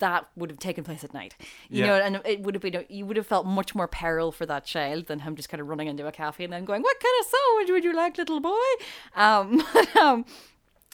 [0.00, 1.36] that would have taken place at night
[1.70, 1.86] you Yeah.
[1.86, 4.64] know and it would have been you would have felt much more peril for that
[4.64, 7.14] child than him just kind of running into a cafe and then going what kind
[7.20, 8.70] of sandwich would you like little boy
[9.14, 9.62] um,
[10.00, 10.24] um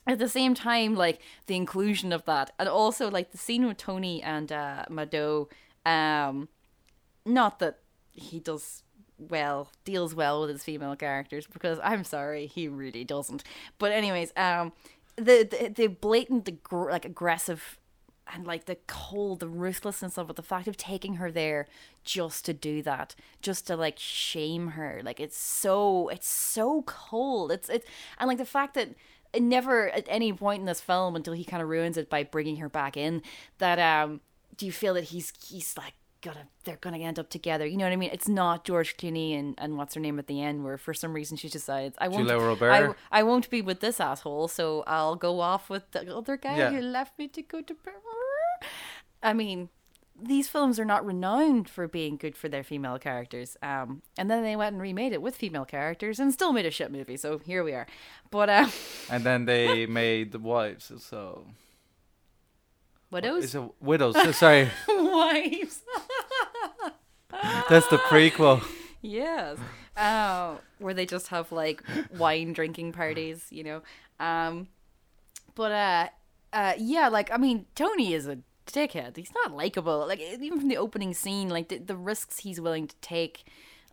[0.07, 3.77] at the same time like the inclusion of that and also like the scene with
[3.79, 5.49] tony and uh mado
[5.87, 6.49] um
[7.27, 7.80] not that
[8.21, 8.83] he does
[9.19, 13.45] well deals well with his female characters because i'm sorry he really doesn't.
[13.79, 14.73] But anyways um
[15.17, 17.79] the the, the blatant aggr- like aggressive
[18.33, 21.67] and like the cold the ruthlessness of it the fact of taking her there
[22.05, 27.53] just to do that just to like shame her like it's so it's so cold.
[27.53, 27.87] It's it's
[28.19, 28.91] and like the fact that
[29.33, 32.25] it never at any point in this film until he kind of ruins it by
[32.25, 33.23] bringing her back in
[33.59, 34.21] that um
[34.57, 37.67] do you feel that he's he's like gonna they're gonna end up together.
[37.67, 38.11] You know what I mean?
[38.13, 41.13] It's not George Clooney and, and what's her name at the end, where for some
[41.13, 42.29] reason she decides I won't
[43.11, 43.21] I.
[43.21, 46.71] I won't be with this asshole, so I'll go off with the other guy Yeah.
[46.71, 47.75] who left me to go to.
[49.23, 49.69] I mean,
[50.21, 53.57] these films are not renowned for being good for their female characters.
[53.63, 56.71] Um, and then they went and remade it with female characters and still made a
[56.71, 57.17] shit movie.
[57.17, 57.87] So here we are.
[58.31, 58.69] But uh,
[59.11, 60.93] and then they made the wives.
[61.03, 61.47] So
[63.11, 64.17] widows, it's a widows.
[64.37, 65.83] sorry, wives.
[67.69, 68.63] that's the prequel.
[69.03, 69.59] yes.
[69.97, 71.83] Uh, where they just have like
[72.17, 73.83] wine drinking parties, you know.
[74.19, 74.69] Um,
[75.55, 76.09] but uh,
[76.53, 79.17] uh, yeah, like I mean, Tony is a dickhead.
[79.17, 80.07] He's not likable.
[80.07, 83.45] Like even from the opening scene, like the, the risks he's willing to take.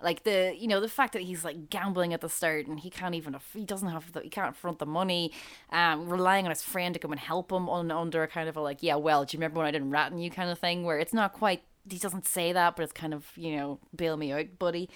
[0.02, 2.90] Like the you know the fact that he's like gambling at the start and he
[2.92, 5.32] can't even he doesn't have the he can't front the money,
[5.72, 8.56] um relying on his friend to come and help him on under a kind of
[8.56, 10.60] a like yeah well do you remember when I didn't rat on you kind of
[10.60, 13.80] thing where it's not quite he doesn't say that but it's kind of you know
[13.96, 14.90] bail me out buddy,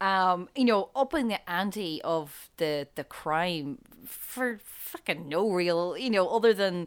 [0.00, 6.10] um you know upping the ante of the the crime for fucking no real you
[6.10, 6.86] know other than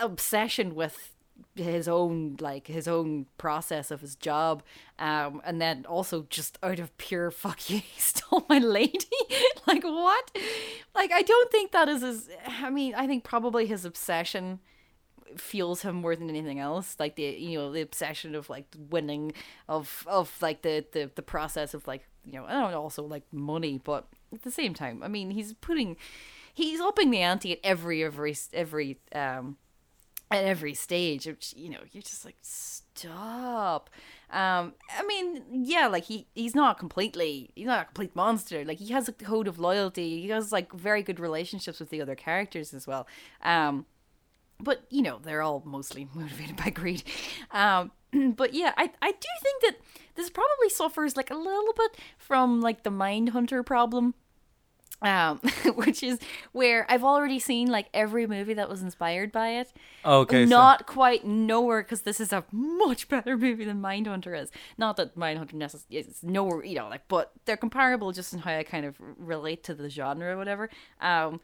[0.00, 1.11] obsession with
[1.54, 4.62] his own like his own process of his job
[4.98, 8.98] um and then also just out of pure fuck you he stole my lady.
[9.66, 10.30] Like what?
[10.94, 14.60] Like i don't think that is his i mean i think probably his obsession
[15.36, 16.96] fuels him more than anything else.
[16.98, 19.32] Like the you know the obsession of like winning
[19.68, 23.80] of of like the the, the process of like you know and also like money
[23.82, 25.96] but at the same time i mean he's putting
[26.54, 29.56] he's upping the ante at every every every um
[30.32, 33.90] at every stage which you know you're just like stop.
[34.30, 38.64] Um i mean yeah like he he's not completely he's not a complete monster.
[38.64, 40.22] Like he has a code of loyalty.
[40.22, 43.06] He has like very good relationships with the other characters as well.
[43.42, 43.86] Um
[44.60, 47.02] but you know they're all mostly motivated by greed.
[47.50, 47.92] Um
[48.36, 49.76] but yeah i i do think that
[50.14, 54.14] this probably suffers like a little bit from like the mind hunter problem
[55.02, 55.38] um
[55.74, 56.18] which is
[56.52, 59.72] where i've already seen like every movie that was inspired by it
[60.04, 64.50] Okay, so- not quite nowhere because this is a much better movie than Mindhunter is.
[64.76, 68.50] Not that Mindhunter necessarily is nowhere, you know, like, but they're comparable just in how
[68.52, 70.70] I kind of relate to the genre or whatever.
[71.00, 71.40] Um,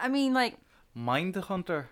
[0.00, 0.56] I mean, like
[0.94, 1.88] Mind Hunter.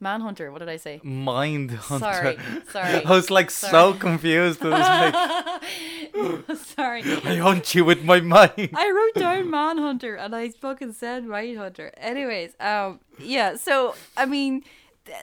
[0.00, 0.50] Manhunter.
[0.50, 1.00] What did I say?
[1.02, 2.04] Mind Hunter.
[2.04, 2.38] Sorry,
[2.70, 3.04] sorry.
[3.04, 4.64] I was like so confused.
[4.64, 7.02] I was like, Sorry.
[7.24, 8.70] I hunt you with my mind.
[8.74, 11.90] I wrote down Manhunter and I fucking said Mindhunter.
[11.96, 13.56] Anyways, um, yeah.
[13.56, 14.64] So I mean,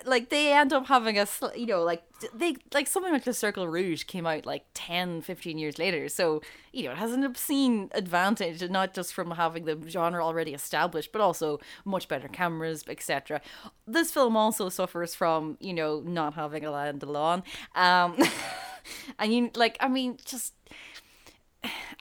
[0.05, 3.33] like they end up having a, sl- you know, like they like something like the
[3.33, 6.09] Circle Rouge came out like 10, 15 years later.
[6.09, 6.41] So
[6.73, 11.11] you know, it has an obscene advantage, not just from having the genre already established,
[11.11, 13.41] but also much better cameras, etc.
[13.85, 17.43] This film also suffers from you know not having Alain Delon.
[17.75, 18.17] Um,
[19.19, 20.53] and you like, I mean, just.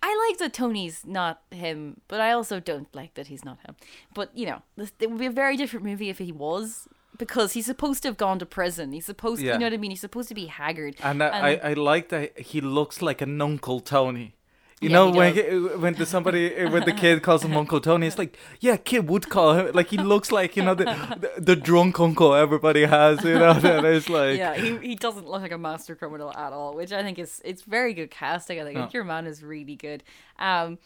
[0.02, 3.74] I like that Tony's not him, but I also don't like that he's not him.
[4.14, 6.86] But you know, this, it would be a very different movie if he was,
[7.18, 8.92] because he's supposed to have gone to prison.
[8.92, 9.54] He's supposed, Yeah.
[9.54, 9.90] you know what I mean.
[9.90, 10.96] He's supposed to be haggard.
[11.02, 14.34] And I, I, I like that he looks like an Uncle Tony.
[14.82, 17.80] You Yeah, know he when he- when the somebody when the kid calls him Uncle
[17.80, 20.84] Tony, it's like yeah, kid would call him like he looks like you know the
[20.84, 23.24] the, the drunk uncle everybody has.
[23.24, 26.52] You know, and it's like yeah, he, he doesn't look like a master criminal at
[26.52, 28.60] all, which I think is it's very good casting.
[28.60, 30.04] I think, your man is really good.
[30.38, 30.78] Um,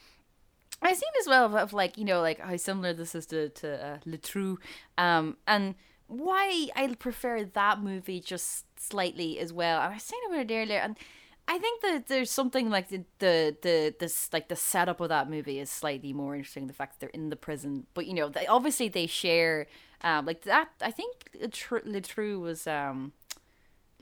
[0.83, 3.49] I've seen as well of, of like you know like how similar this is to
[3.49, 4.61] to uh, Le Trou,
[4.99, 5.75] um, and
[6.11, 9.81] why I prefer that movie just slightly as well.
[9.81, 10.97] And I was saying about it earlier, and
[11.49, 15.31] I think that there's something like the the the this like the setup of that
[15.31, 16.67] movie is slightly more interesting.
[16.67, 19.67] The fact that they're in the prison, but you know, they, obviously they share
[20.03, 20.69] um like that.
[20.81, 23.13] I think Le Trou- Le Trou was um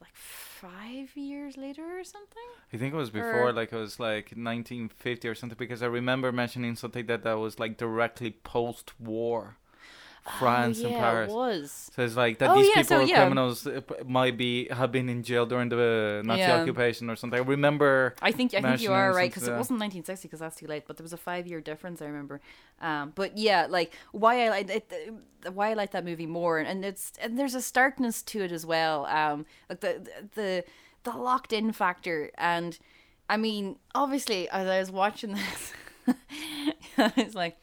[0.01, 2.49] like five years later or something.
[2.73, 5.87] I think it was before, Or- like it was like 1950 or something, because I
[5.87, 9.57] remember mentioning something that that was like directly post-war
[10.39, 11.31] France oh, and Paris.
[11.31, 11.91] It was.
[11.95, 13.17] So it's like that Oh, these yeah, people so, yeah.
[13.17, 16.61] criminals uh, might be have been in jail during the Nazi Yeah.
[16.61, 17.39] occupation or something.
[17.39, 18.15] I remember.
[18.23, 20.85] I think I think you are right because it wasn't 1960 because that's too late.
[20.87, 22.03] But there was a five year difference.
[22.03, 22.41] I remember.
[22.81, 24.93] Um, but yeah, like why I like it,
[25.47, 28.53] uh, why I like that movie more, and it's and there's a starkness to it
[28.53, 29.07] as well.
[29.07, 30.65] Um, like the the
[31.05, 32.79] the locked in factor, and
[33.31, 35.73] I mean, obviously, as I was watching this,
[36.99, 37.57] it's like,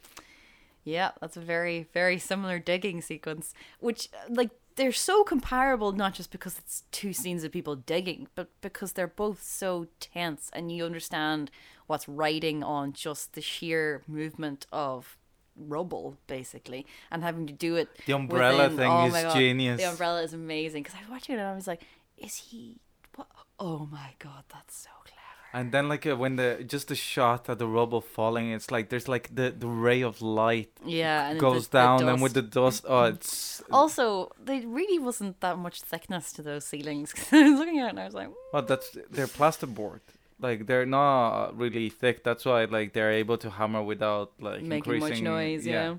[0.86, 6.30] yeah, that's a very very similar digging sequence, which like they're so comparable not just
[6.30, 10.84] because it's two scenes of people digging, but because they're both so tense and you
[10.84, 11.50] understand
[11.86, 15.16] what's riding on just the sheer movement of
[15.58, 19.80] rubble basically and having to do it The umbrella within- thing oh is God, genius.
[19.80, 21.82] the umbrella is amazing because I was watching it and I was like
[22.18, 22.76] is he
[23.14, 23.28] What?
[23.58, 25.15] Oh my god, that's so clever.
[25.58, 28.86] And then like uh, when the just the shot of the rubble falling, it's like
[28.90, 32.34] there's like the the ray of light Yeah, and goes the- the down, and with
[32.34, 32.84] the dust.
[32.86, 34.04] oh, it's Also,
[34.48, 37.12] there really wasn't that much thickness to those ceilings.
[37.14, 40.00] 'cause I was looking at it and I was like, well, that's they're plasterboard.
[40.46, 42.16] Like they're not really thick.
[42.22, 45.62] That's why like they're able to hammer without like making much increasing noise.
[45.66, 45.94] Yeah.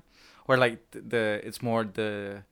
[0.46, 2.44] Or like the it's more the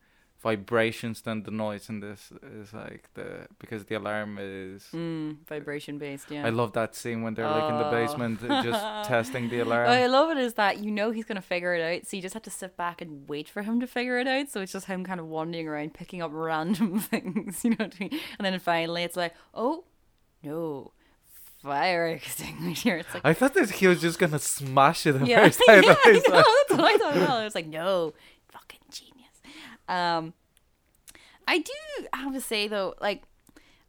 [0.51, 2.21] vibrations than the noise in this
[2.61, 3.27] is like the
[3.61, 6.27] because the alarm is Mm, vibration based.
[6.31, 6.45] Yeah.
[6.49, 7.97] I love that scene when they're like in the Oh.
[7.99, 8.83] basement uh, just
[9.13, 9.87] testing the alarm.
[9.87, 12.21] What I love it is that you know he's gonna figure it out, so you
[12.27, 14.45] just have to sit back and wait for him to figure it out.
[14.51, 17.95] So it's just him kind of wandering around picking up random things, you know what
[17.99, 18.19] I mean?
[18.37, 19.83] And then finally it's like, oh
[20.43, 20.91] no,
[21.61, 22.97] fire extinguisher.
[22.97, 25.83] It's like I thought that he was just gonna smash it the yeah, first time.
[25.83, 26.13] yeah, I know.
[26.13, 27.15] like- That's what I thought.
[27.15, 28.13] Well, I was like, no.
[29.87, 30.33] Um,
[31.47, 31.73] I do
[32.13, 33.23] have to say though, like,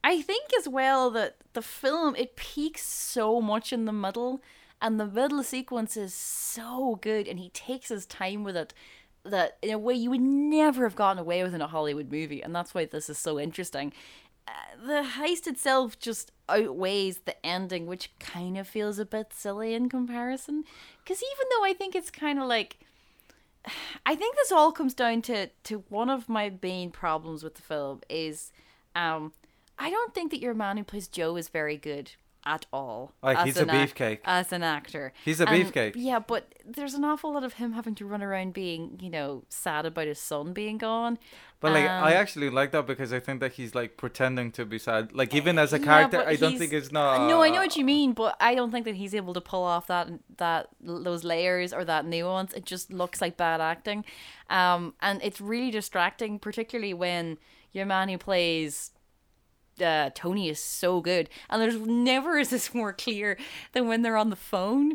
[0.04, 4.42] I think as well that the film it peaks so much in the middle,
[4.80, 8.72] and the middle sequence is so good, and he takes his time with it.
[9.24, 12.42] That in a way you would never have gotten away with in a Hollywood movie,
[12.42, 13.92] and that's why this is so interesting.
[14.46, 14.52] Uh,
[14.86, 19.88] the heist itself just outweighs the ending, which kind of feels a bit silly in
[19.90, 20.64] comparison.
[21.02, 22.78] Because even though I think it's kind of like,
[24.06, 27.62] I think this all comes down to to one of my main problems with the
[27.62, 28.52] film is,
[28.94, 29.32] um,
[29.78, 32.12] I don't think that your man who plays Joe is very good
[32.44, 33.12] at all.
[33.22, 34.20] Like, he's a beefcake.
[34.24, 35.12] as an actor.
[35.24, 35.92] He's a And, beefcake.
[35.96, 39.44] Yeah, but there's an awful lot of him having to run around being, you know,
[39.48, 41.18] sad about his son being gone.
[41.60, 44.64] But like I Um, actually like that because I think that he's like pretending to
[44.64, 45.12] be sad.
[45.12, 47.26] Like even as a Yeah, character, I don't think it's not.
[47.28, 49.64] no, I know what you mean, but I don't think that he's able to pull
[49.64, 52.52] off that that those layers or that nuance.
[52.54, 54.04] It just looks like bad acting,
[54.48, 57.38] um, and it's really distracting, particularly when
[57.72, 58.92] your man who plays.
[59.82, 63.36] Uh, Tony is so good, and there's never is this more clear
[63.72, 64.94] than when they're on the phone,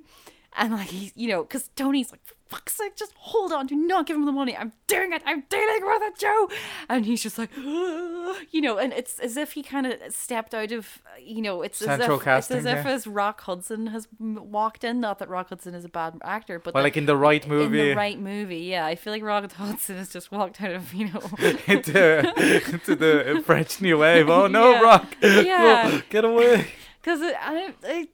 [0.57, 3.75] and like he's you know because Tony's like for fuck's sake just hold on do
[3.75, 6.49] not give him the money I'm doing it I'm dealing with it Joe
[6.87, 10.71] and he's just like you know and it's as if he kind of stepped out
[10.71, 12.91] of you know it's Central as if casting, it's as if yeah.
[12.91, 16.75] as Rock Hudson has walked in not that Rock Hudson is a bad actor but
[16.75, 19.23] Well, that like in the right movie, in the right movie yeah I feel like
[19.23, 21.21] Rock Hudson has just walked out of you know
[21.67, 24.29] into into the French New Wave.
[24.29, 24.81] Oh no, Yeah.
[24.81, 25.15] Rock!
[25.21, 25.89] Yeah.
[25.93, 26.67] No, get away!
[27.03, 27.21] Because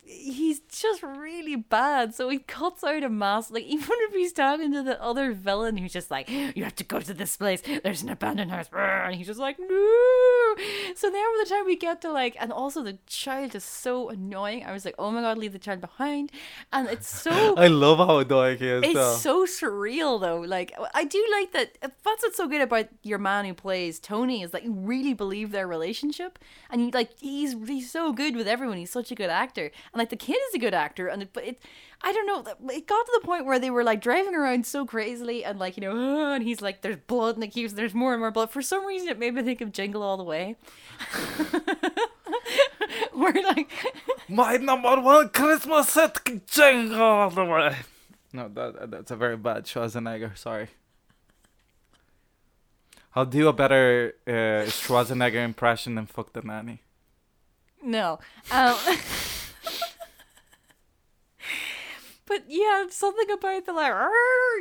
[0.03, 2.15] he's just really bad.
[2.15, 3.51] So he cuts out a mask.
[3.51, 6.83] Like, even if he's talking to the other villain who's just like, you have to
[6.83, 7.61] go to this place.
[7.83, 8.67] There's an abandoned house.
[8.73, 10.55] And he's just like, no.
[10.95, 14.09] So then by the time we get to like, and also the child is so
[14.09, 14.65] annoying.
[14.65, 16.31] I was like, oh my God, leave the child behind.
[16.73, 17.31] And it's so.
[17.57, 18.83] I love how annoying he is.
[18.83, 19.15] It's though.
[19.15, 20.39] so surreal though.
[20.39, 21.77] Like I do like that.
[21.81, 25.51] That's what's so good about your man who plays Tony is that you really believe
[25.51, 28.78] their relationship, and you like he's he's so good with everyone.
[28.79, 31.29] He's such a good actor, and like the kid is a good actor, and it,
[31.33, 31.61] but it.
[32.01, 32.39] I don't know.
[32.71, 35.75] It got to the point where they were like driving around so crazily, and like
[35.77, 38.51] you know, and he's like, "There's blood," and it keeps there's more and more blood.
[38.51, 40.55] For some reason, it made me think of Jingle All the Way,
[43.13, 43.69] where like
[44.29, 47.75] My number one Christmas hit, Jingle all the way.
[48.31, 50.37] No, that that's a very bad Schwarzenegger.
[50.37, 50.67] Sorry.
[53.15, 56.81] I'll do a better uh, Schwarzenegger impression than "fuck the nanny."
[57.81, 58.19] No.
[58.51, 58.75] Um,
[62.29, 63.91] but yeah, something about the like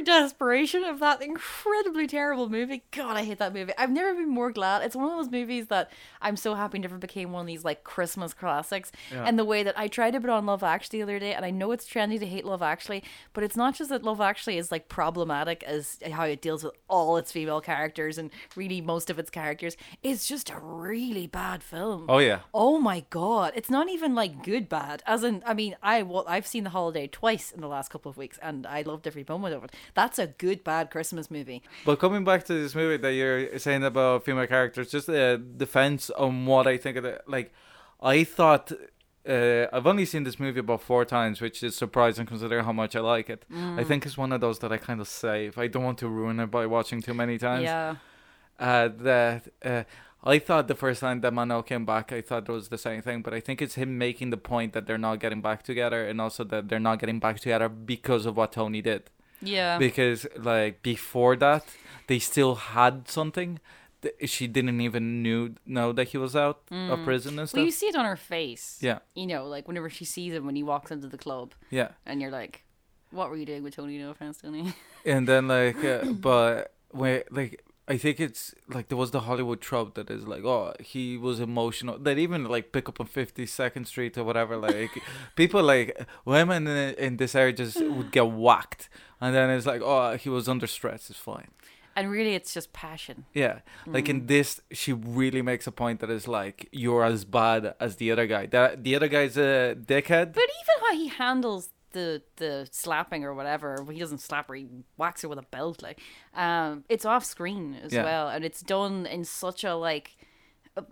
[0.05, 2.83] desperation of that incredibly terrible movie.
[2.93, 3.73] God, I hate that movie.
[3.77, 4.83] I've never been more glad.
[4.83, 7.85] It's one of those movies that I'm so happy never became one of these like
[7.85, 8.91] Christmas classics.
[9.13, 9.25] Yeah.
[9.25, 11.45] And the way that I tried to put on Love Actually the other day, and
[11.45, 13.05] I know it's trendy to hate Love Actually,
[13.35, 16.75] but it's not just that Love Actually is like problematic as how it deals with
[16.89, 19.77] all its female characters and really most of its characters.
[20.03, 22.07] It's just a really bad film.
[22.09, 22.41] Oh yeah.
[22.55, 25.03] Oh my god, it's not even like good bad.
[25.07, 28.09] As in, I mean, I well, I've seen The Holiday twice in the last couple
[28.09, 29.75] of weeks, and I loved every moment of it.
[29.95, 31.63] That's a good bad Christmas movie.
[31.85, 36.09] But coming back to this movie that you're saying about female characters, just a defense
[36.11, 37.21] on what I think of it.
[37.27, 37.53] Like,
[38.01, 38.71] I thought
[39.29, 42.95] uh, I've only seen this movie about four times, which is surprising considering how much
[42.97, 43.45] I like it.
[43.55, 45.59] I think it's one of those that I kind of save.
[45.59, 47.65] I don't want to ruin it by watching too many times.
[47.65, 47.97] Yeah,
[48.59, 49.85] Uh, that uh,
[50.25, 53.03] I thought the first time that Manuel came back, I thought it was the same
[53.03, 53.23] thing.
[53.23, 56.21] But I think it's him making the point that they're not getting back together, and
[56.21, 59.11] also that they're not getting back together because of what Tony did
[59.41, 61.65] yeah, because like before that
[62.09, 63.61] they still had something
[64.25, 67.61] she didn't even knew know that he was out of prison and stuff Mm.
[67.63, 68.79] well, you see it on her face.
[68.81, 71.91] yeah you know, like whenever she sees him when he walks into the club, yeah
[72.05, 72.65] and you're like,
[73.13, 73.97] "What were you doing with Tony?
[73.99, 78.99] No offense, Tony." and then like uh, but when like I think it's like there
[78.99, 81.99] was the Hollywood trope that is like, oh, he was emotional.
[81.99, 84.57] That even like pick up on Fifty Second Street or whatever.
[84.57, 84.91] Like
[85.37, 88.89] people like women in, in this area just would get whacked,
[89.21, 91.09] and then it's like, oh, he was under stress.
[91.11, 91.49] It's fine.
[91.97, 93.25] And really, it's just passion.
[93.35, 94.11] Yeah, like Mm.
[94.11, 98.13] in this, she really makes a point that is like you're as bad as the
[98.13, 98.47] other guy.
[98.47, 100.33] That the other guy's a dickhead.
[100.35, 104.67] But even how he handles the the slapping or whatever, he doesn't slap her, he
[104.97, 105.83] whacks her with a belt.
[105.83, 106.01] Like,
[106.35, 108.05] um, it's off screen as Yeah.
[108.05, 110.17] well, and it's done in such a like,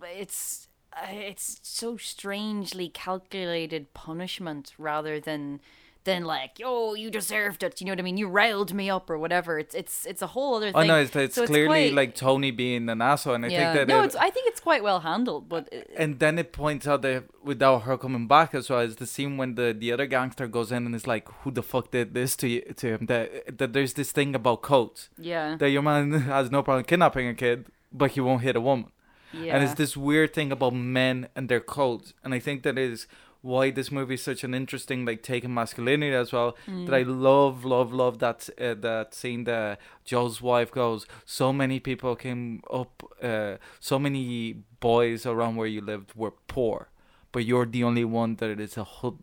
[0.03, 0.67] it's
[1.09, 5.61] it's so strangely calculated punishment rather than
[6.07, 7.79] than like, oh, you deserved it.
[7.79, 8.17] You know what I mean?
[8.17, 9.59] You riled me up or whatever.
[9.63, 10.81] It's it's it's a whole other thing.
[10.89, 13.59] Oh no, it's, it's So clearly quite- like Tony being an asshole, and I yeah.
[13.59, 16.39] think that no, it- it's I think it's quite well handled, but uh, and then
[16.39, 19.75] it points out that without her coming back as well, it's the scene when the,
[19.77, 22.61] the other gangster goes in and is like, "Who the fuck did this to you,
[22.77, 26.63] to him?" That that there's this thing about codes yeah, that your man has no
[26.63, 28.91] problem kidnapping a kid, but he won't hit a woman,
[29.33, 29.53] yeah.
[29.53, 33.07] and it's this weird thing about men and their codes, and I think that is
[33.41, 36.55] why this movie is such an interesting like take on masculinity as well.
[36.67, 37.21] That I Mm.
[37.21, 41.05] love, love, love that uh, that scene that Joe's wife goes.
[41.25, 46.89] So many people came up, uh, so many boys around where you lived were poor,
[47.31, 49.19] but you're the only one that is a hood.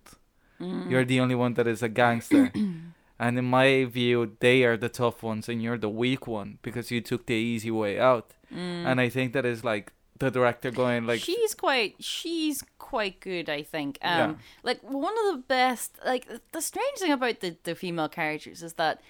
[0.60, 0.90] Mm.
[0.90, 2.52] You're the only one that is a gangster.
[3.18, 6.90] and in my view, they are the tough ones, and you're the weak one because
[6.90, 8.30] you took the easy way out.
[8.52, 8.86] Mm.
[8.86, 13.48] And I think that is like the director going like, she's quite she's quite good
[13.50, 14.34] i think um Yeah.
[14.62, 18.74] like one of the best like the strange thing about the the female characters is
[18.74, 19.00] that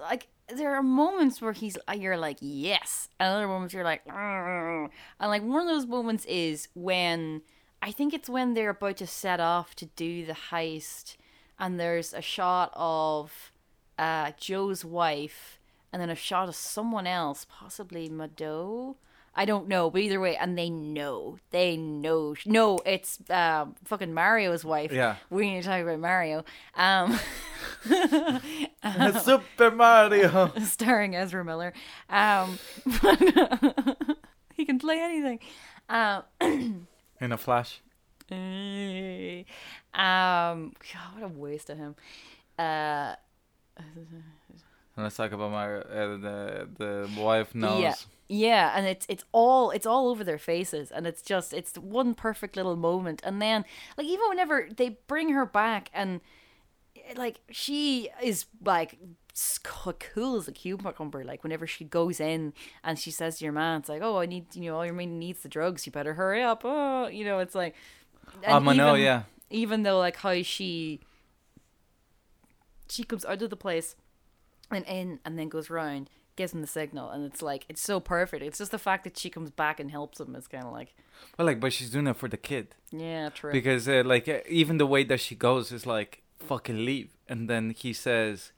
[0.00, 4.04] like there are moments where he's uh, you're like yes and other moments you're like
[4.06, 7.42] "Argh." and like one of those moments is when
[7.82, 11.16] i think it's when they're about to set off to do the heist
[11.58, 13.52] and there's a shot of
[13.98, 15.58] uh joe's wife
[15.92, 18.96] and then a shot of someone else possibly Mado
[19.38, 22.34] I don't know, but either way, and they know, they know.
[22.46, 24.90] No, it's uh, fucking Mario's wife.
[24.92, 25.16] Yeah.
[25.28, 26.42] we need to talk about Mario.
[26.74, 27.18] Um,
[29.20, 30.52] Super Mario.
[30.64, 31.74] starring Ezra Miller.
[32.08, 32.58] Um,
[34.54, 35.40] he can play anything.
[35.88, 36.22] Um,
[37.20, 37.80] In a flash.
[38.30, 38.38] um,
[39.94, 41.94] God, what a waste of him.
[42.58, 43.14] Uh,
[43.78, 47.82] And let's talk about my Uh, the the wife knows.
[47.82, 47.94] Yeah.
[48.28, 52.14] Yeah, and it's it's all it's all over their faces, and it's just it's one
[52.14, 53.64] perfect little moment, and then
[53.96, 56.20] like even whenever they bring her back, and
[57.16, 58.98] like she is like
[60.12, 61.22] cool as a cucumber.
[61.22, 62.52] Like whenever she goes in
[62.82, 64.94] and she says to your man, it's like, oh, I need you know, all your
[64.94, 65.86] man needs the drugs.
[65.86, 66.62] You better hurry up.
[66.64, 67.74] Oh, you know, it's like.
[68.44, 69.22] Um, I know, yeah.
[69.50, 71.00] Even though like how she
[72.88, 73.94] she comes out of the place
[74.70, 77.98] and in and then goes round gives him the signal and it's like it's so
[78.00, 78.42] perfect.
[78.42, 80.94] It's just the fact that she comes back and helps him is kind of like
[81.38, 82.74] Well, like, but she's doing it for the kid.
[82.92, 83.52] yeah true.
[83.52, 87.10] Because uh, like uh, even the way that she goes is like fucking leave.
[87.28, 88.52] And then he says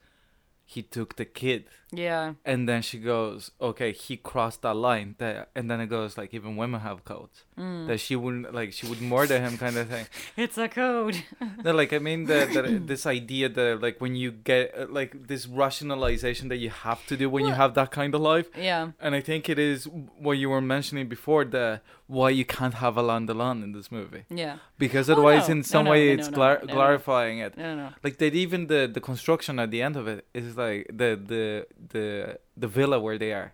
[0.75, 1.63] he took the kid.
[1.91, 2.33] Yeah.
[2.45, 6.31] And then she goes okay he crossed that line that and then it goes like
[6.35, 7.37] even women have codes.
[7.57, 7.87] Mm.
[7.87, 10.05] that she wouldn't like she would murder him kind of thing.
[10.43, 11.15] It's a code.
[11.63, 12.61] No like i mean the, the
[12.91, 17.25] this idea that like when you get like this rationalization that you have to do
[17.29, 18.47] when you have that kind of life.
[18.55, 18.83] yeah.
[19.03, 19.87] And i think it is
[20.25, 24.23] what you were mentioning before the why you can't have Alain Delon in this movie.
[24.31, 24.57] Yeah.
[24.79, 25.51] Because Oh, otherwise no.
[25.53, 27.55] in some no, way no, it's no, glar- glorifying it.
[27.55, 27.89] No no.
[28.03, 31.67] Like that even the the construction at the end of it is like the the
[31.93, 33.53] the the villa where they are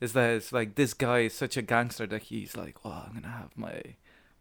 [0.00, 3.14] is that it's like this guy is such a gangster that he's like oh i'm
[3.14, 3.80] gonna have my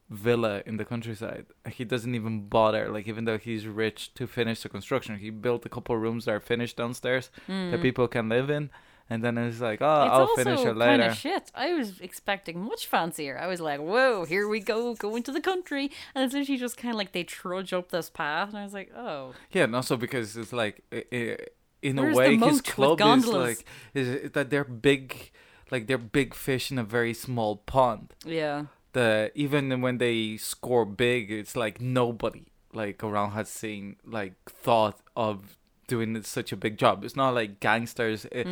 [0.10, 1.46] villa in the countryside.
[1.68, 5.66] He doesn't even bother like even though he's rich to finish the construction he built
[5.66, 7.82] a couple rooms that are finished downstairs that hmm.
[7.82, 8.70] people can live in
[9.14, 11.52] and then it's like oh it's i'll finish it kind later of shit.
[11.56, 13.38] I was expecting much fancier.
[13.38, 16.78] I was like, "Whoa, here we go, going to the country," and it's literally just
[16.78, 19.76] kind of like they trudge up this path, and I was like, "Oh, Yeah, and
[19.76, 21.38] also because it's like i- i-
[21.82, 25.32] in Where's a way his club is like is that they're big,
[25.72, 28.14] like they're big fish in a very small pond.
[28.26, 34.34] yeah, The even when they score big, it's like nobody like around has seen like
[34.50, 35.58] thought of
[35.88, 37.04] doing such a big job.
[37.04, 38.26] It's not like gangsters.
[38.32, 38.44] eh,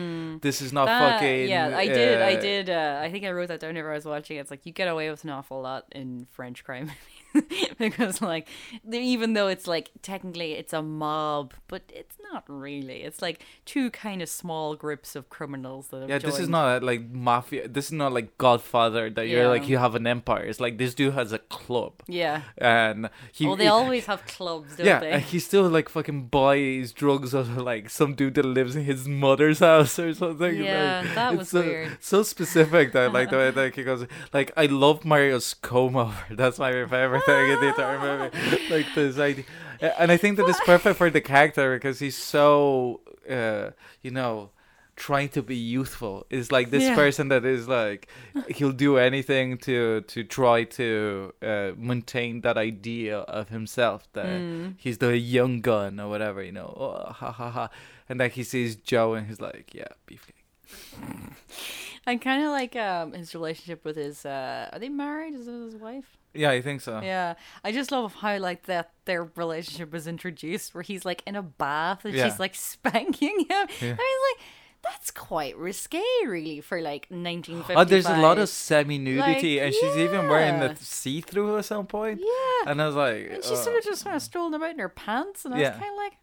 [0.42, 0.86] This is not.
[0.86, 1.50] That- fucking.
[1.50, 2.22] yeah, I did.
[2.22, 2.70] I uh, did.
[2.70, 4.38] Uh, I think I wrote that down whenever I was watching.
[4.38, 6.92] It's like you get away with an awful lot in French crime
[7.78, 8.48] because, like,
[8.92, 13.04] even though it's like technically it's a mob, but it's not really.
[13.04, 16.52] It's like two kind of small groups of criminals that Yeah, this is joined.
[16.52, 17.68] not like mafia.
[17.68, 20.44] This is not like Godfather that you're like you have an empire.
[20.44, 22.42] It's like this dude has a club Yeah.
[22.58, 23.46] and he.
[23.46, 25.12] well, they he- always have clubs, don't yeah, they?
[25.12, 29.08] and he still like fucking buys drugs or like some dude that lives in his
[29.08, 30.56] mother's house or something.
[30.64, 31.98] Yeah, like, that it's was so, weird.
[32.02, 36.16] So specific that like the way that he goes like I love Mario's comb over.
[36.32, 38.70] That's my favorite thing in the entire movie.
[38.70, 39.46] Like this idea,
[40.00, 44.50] and I think that it's perfect for the character because he's so uh, you know
[44.98, 46.96] trying to be youthful is like this Yeah.
[46.96, 48.08] person that is like
[48.50, 54.76] he'll do anything to to try to uh, maintain that idea of himself that Mm.
[54.78, 57.70] he's the young gun or whatever you know oh, ha ha ha
[58.10, 60.44] and then he sees joe and he's like yeah beefcake
[62.08, 64.26] I kind of like um his relationship with his.
[64.26, 65.34] uh Are they married?
[65.36, 66.18] Is it his wife?
[66.34, 70.74] yeah i think so Yeah, I just love how like that their relationship was introduced,
[70.74, 72.24] where he's like in a bath and Yeah.
[72.30, 73.68] she's like spanking him.
[73.82, 73.96] Yeah.
[74.00, 74.46] I was like,
[74.82, 77.78] that's quite risque, really, for like 1955.
[77.78, 81.58] Oh, there's a lot of semi nudity, Like, and she's even wearing the see through
[81.60, 82.20] at some point.
[82.20, 84.72] yeah, And I was like, and she's uh, sort of just kind of strolling about
[84.72, 85.70] in her pants, and I Yeah.
[85.72, 86.14] was kind of like,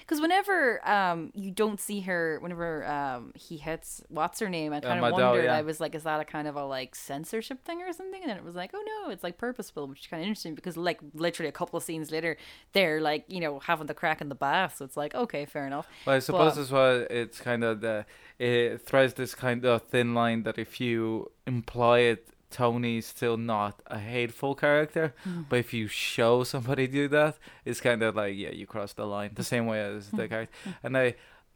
[0.00, 4.80] because whenever um you don't see her, whenever um he hits what's her name, I
[4.80, 5.44] kind of Mado, wondered.
[5.44, 5.56] yeah.
[5.56, 8.20] I was like, is that a kind of a like censorship thing or something?
[8.22, 10.54] And then it was like, oh no, it's like purposeful, which is kind of interesting
[10.54, 12.36] because like literally a couple of scenes later,
[12.72, 15.66] they're like you know having the crack in the bath, so it's like okay, fair
[15.66, 15.86] enough.
[16.06, 18.04] Well, I suppose But- as well, it's kind of the
[18.38, 23.80] it threads this kind of thin line that if you imply it, Tony's still not
[23.86, 25.42] a hateful character, Hmm.
[25.48, 29.06] but if you show somebody do that, it's kind of like yeah, you cross the
[29.06, 29.30] line.
[29.34, 30.16] The same way as Hmm.
[30.18, 31.14] the character, and I.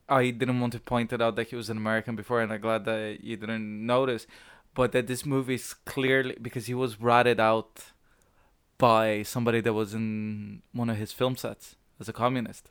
[0.09, 2.61] I didn't want to point it out that he was an American before, and I'm
[2.61, 4.25] glad that you didn't notice.
[4.73, 7.73] But that this movie is clearly because he was ratted out
[8.79, 12.71] by somebody that was in one of his film sets as a communist.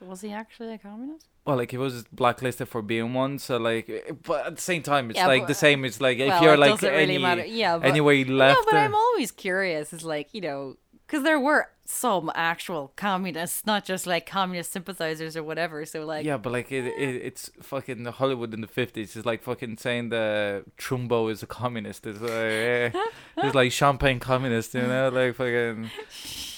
[0.00, 1.26] Was he actually a communist?
[1.46, 5.10] Well, like he was blacklisted for being one, so like, but at the same time,
[5.10, 5.84] it's Yeah, like but- the same.
[5.84, 7.44] It's like if you're like any really matter.
[7.44, 9.92] Yeah, but anyway no, but there- I'm always curious.
[9.92, 10.76] Is like you know
[11.06, 15.86] because there were some actual communists, not just like communist sympathizers or whatever.
[15.86, 19.14] So like, yeah, but like it, it, it's fucking Hollywood in the fifties.
[19.14, 22.06] It's like fucking saying the Trumbo is a communist.
[22.06, 22.90] It's like eh,
[23.38, 25.90] it's like champagne communist, you know, like fucking.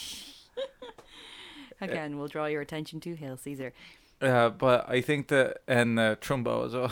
[1.81, 3.73] again, we'll draw your attention to Hail Caesar.
[4.21, 6.91] Uh, but I think that and uh, Trumbo as well.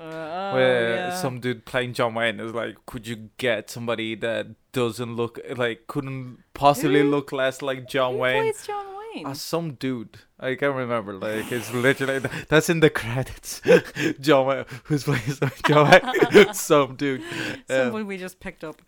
[0.00, 1.16] Uh, where yeah.
[1.16, 5.88] some dude playing John Wayne is like, could you get somebody that doesn't look like
[5.88, 7.10] couldn't possibly Who?
[7.10, 8.42] look less like John Who Wayne?
[8.44, 9.26] plays John Wayne?
[9.26, 10.18] Uh, some dude.
[10.38, 11.12] I can't remember.
[11.14, 13.60] Like it's literally that's in the credits.
[14.20, 15.22] John Wayne, who's playing
[15.66, 17.22] John Wayne, some dude.
[17.66, 18.80] Someone we just picked up.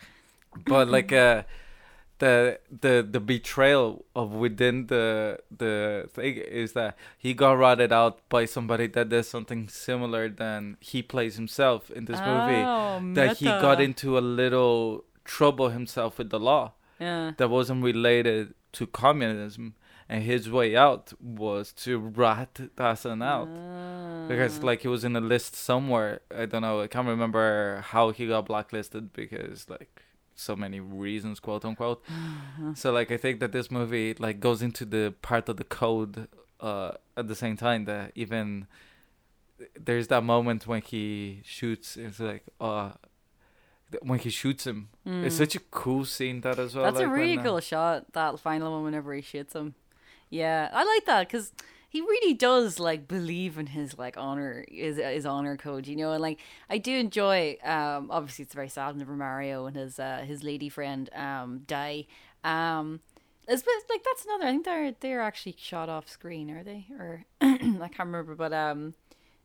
[0.66, 1.42] but like uh,
[2.22, 2.34] the
[2.84, 5.04] the the betrayal of within the
[5.62, 5.74] the
[6.16, 6.92] thing is that
[7.24, 12.02] he got ratted out by somebody that does something similar than he plays himself in
[12.10, 12.62] this movie.
[12.64, 16.64] Oh, That he got into a little trouble himself with the law
[17.00, 17.32] Yeah.
[17.38, 19.74] that wasn't related to communism
[20.08, 23.48] and his way out was to rat Dassin out
[24.28, 24.66] because Ah.
[24.68, 28.26] like he was in a list somewhere i don't know i can't remember how he
[28.34, 30.01] got blacklisted because like
[30.42, 32.02] so many reasons quote unquote
[32.74, 36.28] so like i think that this movie like goes into the part of the code
[36.60, 38.66] uh at the same time that even
[39.78, 42.90] there's that moment when he shoots it's like uh
[44.00, 45.38] when he shoots him it's Mm.
[45.38, 48.12] such a cool scene that as well That's like, a when, really uh, cool shot.
[48.12, 49.74] That final one, whenever he shoots him.
[50.30, 51.52] Yeah, I like that because
[51.92, 56.12] he really does like believe in his like honor, his his honor code, you know.
[56.12, 56.40] And like
[56.70, 57.58] I do enjoy.
[57.62, 62.06] Um, obviously it's very sad whenever Mario and his uh his lady friend um die.
[62.44, 63.00] Um,
[63.46, 64.44] it's but like that's another.
[64.46, 66.86] I think they're they're actually shot off screen, are they?
[66.98, 68.94] Or I can't remember, but um.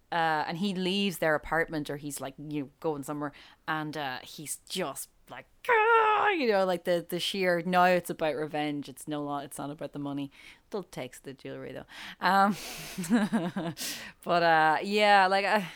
[0.09, 3.33] Uh, and he leaves their apartment or he's like you know, going somewhere
[3.67, 8.35] and uh, he's just like "Ah," you know like the the sheer no it's about
[8.35, 8.89] revenge.
[8.89, 10.31] It's no lo- it's not about the money.
[10.67, 12.25] Still takes the jewelry though.
[12.25, 12.55] Um
[14.23, 15.67] but uh yeah like I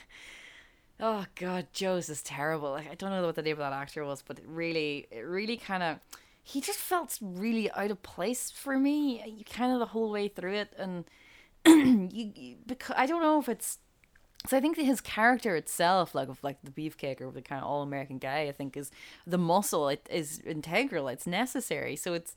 [0.99, 2.71] oh god Joe's is terrible.
[2.71, 5.21] Like I don't know what the name of that actor was but it really it
[5.21, 5.97] really kind of
[6.43, 9.23] he just felt really out of place for me.
[9.37, 11.05] You kind of the whole way through it and
[11.65, 13.77] you, you because I don't know if it's
[14.47, 17.67] so I think his character itself, like of like the beefcake or the kind of
[17.67, 18.91] all American guy, I think is
[19.25, 19.87] the muscle.
[19.87, 21.07] It is integral.
[21.07, 21.95] It's necessary.
[21.95, 22.33] So it's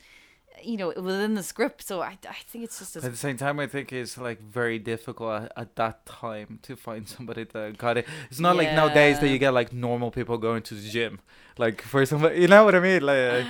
[0.62, 1.86] you know within the script.
[1.86, 4.78] So I, I think it's just At the same time, I think it's like very
[4.78, 8.06] difficult at, at that time to find somebody that got it.
[8.30, 11.20] It's not like nowadays that you get like normal people going to the gym.
[11.56, 13.02] Like for somebody, you know what I mean?
[13.02, 13.46] Like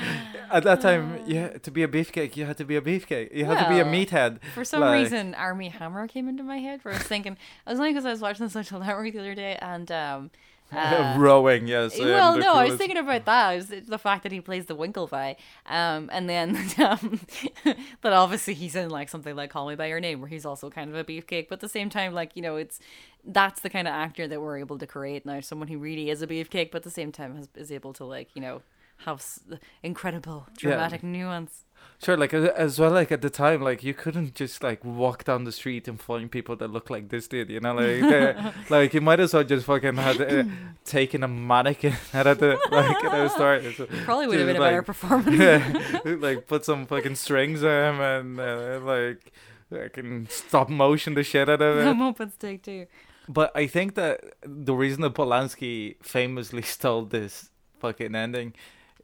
[0.51, 3.35] at that time, yeah, to be a beefcake, you had to be a beefcake.
[3.35, 4.43] You had to be a meathead.
[4.55, 6.81] for some like- reason Armie Hammer came into my head.
[6.85, 7.37] Where I was thinking,
[7.67, 10.31] I was only because I was watching the Social Network the other day, and um,
[10.77, 11.99] Uh, Rowing, yes.
[11.99, 13.55] well, no, I was thinking about that.
[13.55, 17.21] Was the fact that he plays the Winklevi, um, and then um,
[18.03, 20.71] that obviously he's in like something like Call Me by Your Name, where he's also
[20.71, 21.49] kind of a beefcake.
[21.49, 22.81] But at the same time, like you know, it's
[23.25, 25.41] that's the kind of actor that we're able to create now.
[25.41, 28.05] Someone who really is a beefcake, but at the same time has, is able to
[28.05, 28.63] like you know
[28.99, 29.41] have s-
[29.83, 31.65] incredible dramatic nuance.
[32.03, 35.45] Sure, like as, well, like at the time, like you couldn't just like walk down
[35.45, 38.37] the street and find people that look like this dude, you know, like
[38.71, 40.45] like you might as well just fucking had uh,
[40.85, 44.61] taken a mannequin and had to like you know so- Probably would have been a
[44.61, 45.39] better like- performance.
[45.39, 49.33] yeah, like put some fucking strings on him and uh, like
[49.73, 51.95] I can stop motion the shit out of the it.
[51.95, 52.87] Muppets take two.
[53.29, 58.53] But I think that the reason that Polanski famously stole this fucking ending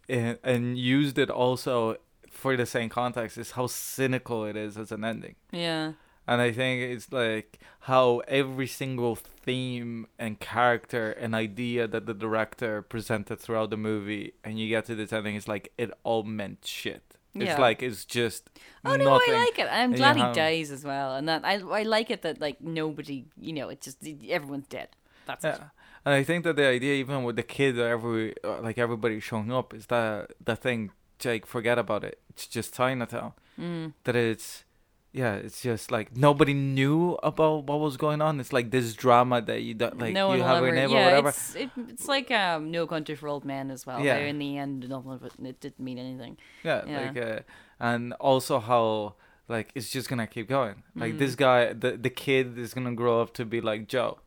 [0.06, 1.96] and, and used it also
[2.40, 5.36] for the same context is how cynical it is as an ending.
[5.52, 5.92] Yeah.
[6.26, 7.58] And I think it's like
[7.90, 14.34] how every single theme and character and idea that the director presented throughout the movie,
[14.44, 17.02] and you get to this ending, it's like it all meant shit.
[17.34, 17.44] Yeah.
[17.50, 18.42] It's like it's just
[18.84, 19.04] Oh nothing.
[19.06, 19.68] no, I like it.
[19.70, 22.40] I'm And glad he have- dies as well, and that I I like it that
[22.40, 24.88] like nobody, you know, it just everyone's dead.
[25.26, 25.56] That's it.
[25.58, 25.68] Yeah,
[26.04, 29.50] and I think that the idea, even with the kid every uh, like everybody showing
[29.50, 30.90] up, is that the thing.
[31.20, 32.18] Jake, forget about it.
[32.30, 33.32] It's just Chinatown.
[33.58, 33.92] Mm.
[34.04, 34.64] That it's,
[35.12, 38.40] yeah, it's just like nobody knew about what was going on.
[38.40, 40.72] It's like this drama that you that like no you have ever.
[40.74, 41.28] name yeah, or whatever.
[41.30, 44.00] it's it, it's like um, No Country for Old Men as well.
[44.00, 44.16] Yeah.
[44.18, 46.36] In the end, it didn't mean anything.
[46.64, 47.00] Yeah, Yeah.
[47.00, 47.40] like uh,
[47.78, 49.14] and also how
[49.48, 50.82] like it's just gonna keep going.
[50.94, 51.18] Like Mm.
[51.18, 54.20] this guy, the the kid is gonna grow up to be like Joe,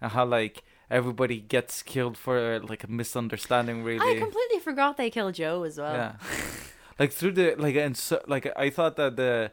[0.00, 0.64] and how like
[0.98, 2.36] everybody gets killed for
[2.70, 3.76] like a misunderstanding.
[3.88, 5.94] Really, I completely forgot they killed Joe as well.
[6.00, 6.12] yeah.
[7.00, 9.50] like through the like and so like I thought that the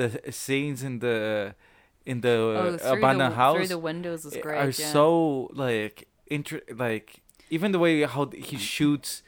[0.00, 0.06] the
[0.42, 1.54] scenes in the
[2.06, 4.58] in the Oh, uh, abandoned the, house through the windows is great.
[4.62, 4.92] are yeah.
[4.96, 5.06] so
[5.64, 5.96] like
[6.36, 7.08] inter like
[7.56, 9.22] even the way how he shoots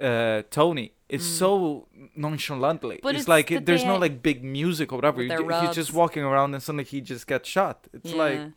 [0.00, 1.38] uh Tony it's Mm.
[1.42, 1.50] so
[2.26, 6.22] nonchalantly But it's, it's like there's no like big music or whatever he's just walking
[6.30, 8.48] around and suddenly he just gets shot it's like Yeah.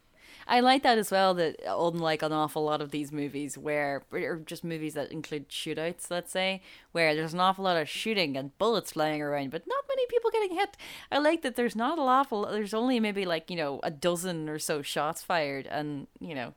[0.47, 1.33] I like that as well.
[1.33, 6.11] That unlike an awful lot of these movies, where or just movies that include shootouts,
[6.11, 9.83] let's say, where there's an awful lot of shooting and bullets flying around, but not
[9.87, 10.77] many people getting hit.
[11.11, 12.45] I like that there's not a awful.
[12.45, 16.53] There's only maybe like you know a dozen or so shots fired, and you know,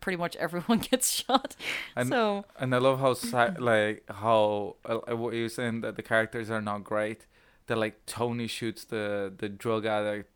[0.00, 1.56] pretty much everyone gets shot.
[1.96, 5.96] And- so and I love how si- like how uh, uh, what you're saying that
[5.96, 7.26] the characters are not great
[7.66, 10.30] that like Tony shoots the the drug addict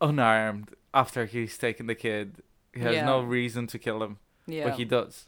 [0.00, 2.42] unarmed after he's taken the kid
[2.74, 3.04] he has Yeah.
[3.04, 5.26] no reason to kill him yeah, but he does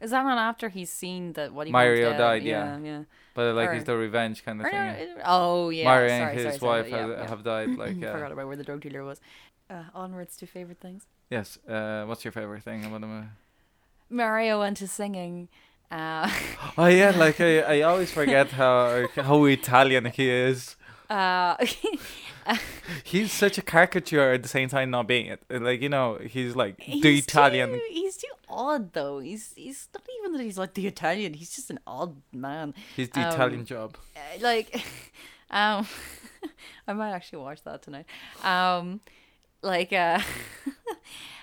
[0.00, 2.84] is that not after he's seen that what he Mario died, Yeah, yeah.
[2.90, 3.02] yeah.
[3.34, 6.30] but like Or- it's the revenge kind of thing it- oh yeah, Mario sorry, and
[6.38, 7.28] his sorry, sorry, wife yeah, have, yeah.
[7.28, 9.20] have died like uh, Forgot about where the drug dealer was.
[9.68, 11.06] Uh, onwards to favorite things.
[11.30, 13.26] yes uh what's your favorite thing about the movie
[14.08, 15.48] Mario and his singing.
[15.90, 16.30] Uh,
[16.78, 20.76] oh yeah like I, I always forget how how Italian he is
[21.10, 21.56] uh,
[23.04, 26.54] he's such a caricature at the same time not being it like you know he's
[26.54, 29.18] like the Italian Too, he's too odd though.
[29.18, 31.34] He's he's not even that he's like the Italian.
[31.34, 32.74] He's just an odd man.
[32.94, 34.74] he's the um, Italian job Uh, like,
[35.50, 35.86] um,
[36.88, 38.06] I might actually watch that tonight.
[38.42, 39.00] Um,
[39.62, 40.20] like, uh,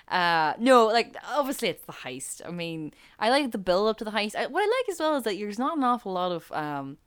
[0.08, 2.42] uh, no, like obviously it's the heist.
[2.46, 4.34] I mean, I like the build up to the heist.
[4.34, 6.98] I, what I like as well is that there's not an awful lot of um.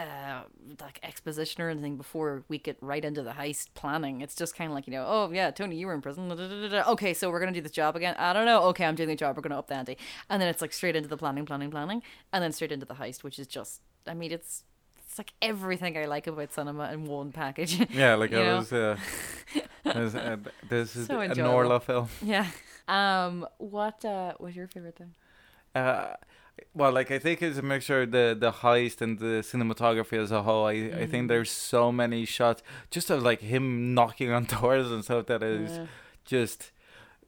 [0.00, 0.42] Uh,
[0.80, 4.20] like exposition or anything before we get right into the heist planning.
[4.22, 6.28] It's just kind of like you know, oh yeah, Tony, you were in prison.
[6.28, 6.90] da, da, da, da, da.
[6.92, 8.14] Okay, so we're gonna do this job again.
[8.18, 8.62] I don't know.
[8.70, 9.36] Okay, I'm doing the job.
[9.36, 9.98] We're gonna up the ante,
[10.30, 12.94] and then it's like straight into the planning, planning, planning, and then straight into the
[12.94, 13.82] heist, which is just.
[14.06, 14.64] I mean, it's
[15.06, 17.78] it's like everything I like about cinema in one package.
[17.90, 18.72] Yeah, like I was.
[18.72, 18.96] Uh,
[19.84, 20.36] this, uh,
[20.68, 21.68] this is So a enjoyable.
[21.68, 22.08] Norla film.
[22.22, 22.46] yeah.
[22.88, 23.46] Um.
[23.58, 25.14] What uh was your favorite thing?
[25.74, 26.14] Uh,
[26.74, 30.30] well, like I think it's a mixture of the the heist and the cinematography as
[30.30, 30.66] a whole.
[30.66, 31.28] I I think Mhm.
[31.28, 35.70] there's so many shots just of like him knocking on doors and stuff that is
[35.78, 35.86] Yeah.
[36.24, 36.70] just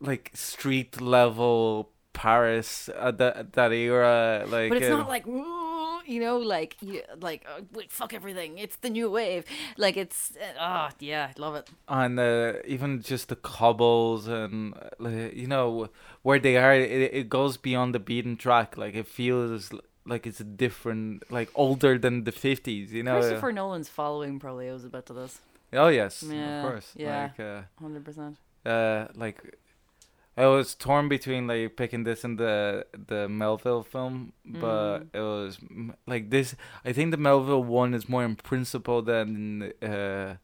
[0.00, 4.44] like street level Paris at that that era.
[4.48, 5.71] Like, But it's uh, not like "Ooh,"
[6.06, 8.58] you know, like you like uh, wait, fuck everything.
[8.58, 9.44] It's the new wave.
[9.76, 11.68] Like it's ah yeah, I love it.
[11.88, 15.88] and uh, even just the cobbles and uh, you know
[16.22, 19.70] where they are it, it goes beyond the beaten track like it feels
[20.06, 24.68] like it's a different like older than the 50s you know Christopher Nolan's following probably
[24.68, 25.40] owes a bit to this.
[25.72, 27.22] oh yes Yeah, of course yeah.
[27.22, 28.36] like uh, Hundred percent.
[28.66, 29.38] uh like
[30.36, 35.08] I was torn between like picking this and the the Melville film, but Mm.
[35.12, 35.58] it was
[36.06, 36.56] like this.
[36.84, 40.36] I think the Melville one is more in principle than uh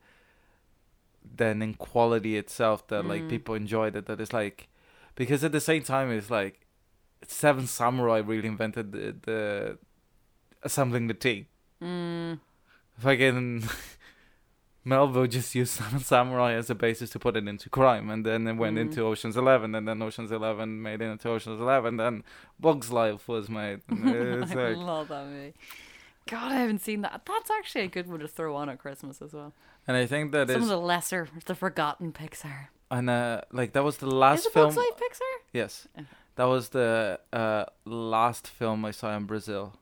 [1.37, 2.87] than in quality itself.
[2.89, 3.29] That like Mm.
[3.31, 4.07] people enjoyed it.
[4.07, 4.69] That it's like
[5.15, 6.67] because at the same time it's like
[7.27, 9.79] Seven Samurai really invented the, the
[10.63, 11.47] assembling the tea.
[11.83, 12.41] Mm,
[12.99, 13.63] Fucking
[14.89, 18.47] Melville just used Seven Samurai as a basis to put it into crime, and then
[18.47, 18.81] it went Mhm.
[18.83, 22.25] into Ocean's Eleven, and then Ocean's Eleven made it into Ocean's Eleven, then
[22.59, 23.81] Bug's Life was made.
[23.91, 25.55] It's I like, love that movie.
[26.31, 27.23] God, I haven't seen that.
[27.27, 29.53] That's actually a good one to throw on at Christmas as well.
[29.87, 32.69] and I think that Some is, of the lesser, the forgotten Pixar.
[32.91, 34.67] and uh, like that was the last Is it film.
[34.67, 35.35] Bugs Life Pixar?
[35.53, 35.89] Yes,
[36.37, 39.75] that was the uh, last film I saw in Brazil.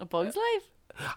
[0.00, 0.66] A Bugs Life?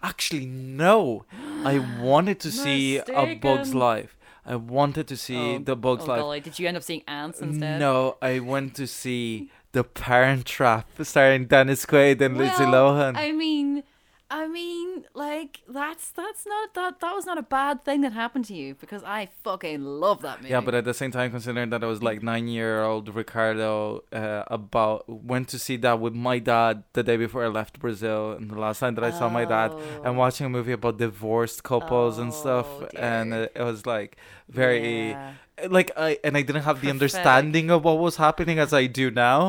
[0.02, 1.24] Actually, no.
[1.64, 4.16] I wanted to see a Bug's Life.
[4.44, 6.20] I wanted to see Oh, the Bug's oh, Life.
[6.20, 6.40] golly.
[6.40, 7.78] Did you end up seeing ants instead?
[7.78, 13.16] No, I went to see The Parent Trap, starring Dennis Quaid and Lindsay Well, Lohan.
[13.16, 13.84] I mean,
[14.40, 18.46] I mean, like that's that's not that that was not a bad thing that happened
[18.46, 20.50] to you because I fucking love that movie.
[20.52, 25.06] yeah, but at the same time, considering that I was like nine-year-old Ricardo, uh, about
[25.08, 28.58] went to see that with my dad the day before I left Brazil, and the
[28.58, 30.02] last time that I saw my dad, Oh.
[30.04, 34.16] and watching a movie about divorced couples and stuff, Oh, and it, it was like
[34.48, 35.10] very.
[35.10, 35.32] Yeah.
[35.68, 39.10] like I and I didn't have the understanding of what was happening as I do
[39.10, 39.42] now.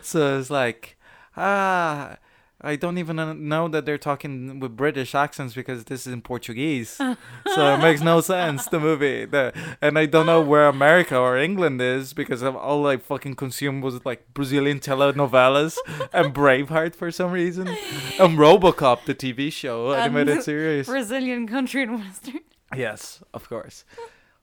[0.02, 0.96] so it's like
[1.36, 2.16] ah
[2.62, 6.90] I don't even know that they're talking with British accents because this is in Portuguese.
[7.54, 9.24] so it makes no sense the movie.
[9.24, 13.36] The, and I don't know where America or England is because of all I fucking
[13.36, 15.78] consumed was like Brazilian telenovelas
[16.12, 17.68] and Braveheart for some reason.
[17.68, 20.86] And RoboCop the TV show animated series.
[20.86, 22.40] Brazilian country and western.
[22.76, 23.84] Yes, of course.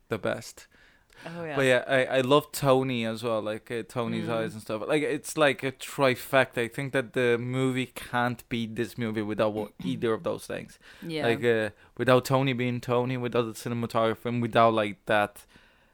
[0.09, 0.68] The best.
[1.26, 1.55] Oh yeah.
[1.55, 4.34] But yeah, I, I love Tony as well, like uh, Tony's Mm.
[4.38, 4.84] eyes and stuff.
[4.88, 6.59] Like it's like a trifecta.
[6.59, 10.78] I think that the movie can't be this movie without either of those things.
[11.01, 11.26] yeah.
[11.26, 15.45] Like uh, without Tony being Tony, without the cinematography, and without like that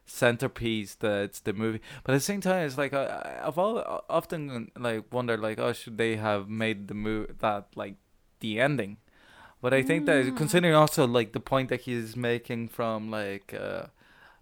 [0.06, 1.80] centerpiece that's the movie.
[2.04, 5.60] But at the same time, it's like I, I- I've all, often like wondered like,
[5.60, 7.96] oh, should they have made the movie that like
[8.40, 8.98] the ending?
[9.62, 10.36] But I think that Mm.
[10.38, 13.86] considering also like the point that he's making from like uh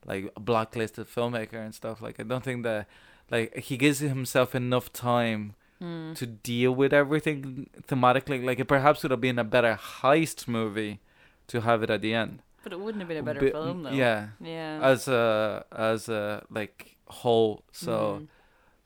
[0.05, 2.87] like a blacklisted filmmaker and stuff, like I don't think that
[3.29, 6.15] like he gives himself enough time Mm.
[6.15, 8.45] to deal with everything thematically.
[8.45, 10.99] Like it perhaps would have been a better heist movie
[11.47, 12.43] to have it at the end.
[12.63, 13.89] But it wouldn't have been a better Bit- film though.
[13.89, 14.77] Yeah, Yeah.
[14.83, 17.63] as a as a like whole.
[17.71, 18.27] So Mm.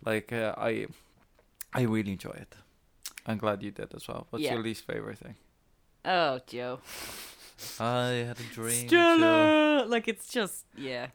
[0.05, 0.87] like uh, I
[1.73, 2.55] I really enjoy it.
[3.27, 4.27] I'm glad you did as well.
[4.29, 4.53] What's Yeah.
[4.53, 5.35] your least favorite thing?
[6.05, 6.79] Oh, Joe.
[7.79, 8.87] I had a dream.
[8.87, 9.17] Joe.
[9.17, 9.85] Stella!
[9.87, 11.07] Like it's just yeah.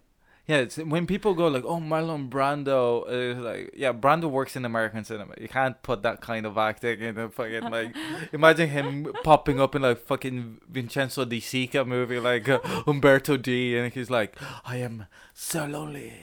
[0.47, 4.65] Yeah, it's when people go like, "Oh, Marlon Brando," uh, like, yeah, Brando works in
[4.65, 5.35] American cinema.
[5.41, 7.95] You can't put that kind of acting in a fucking like.
[8.33, 13.77] imagine him popping up in like fucking Vincenzo De Sica movie, like uh, Umberto D,
[13.79, 14.35] and he's like,
[14.65, 16.15] "I am so lonely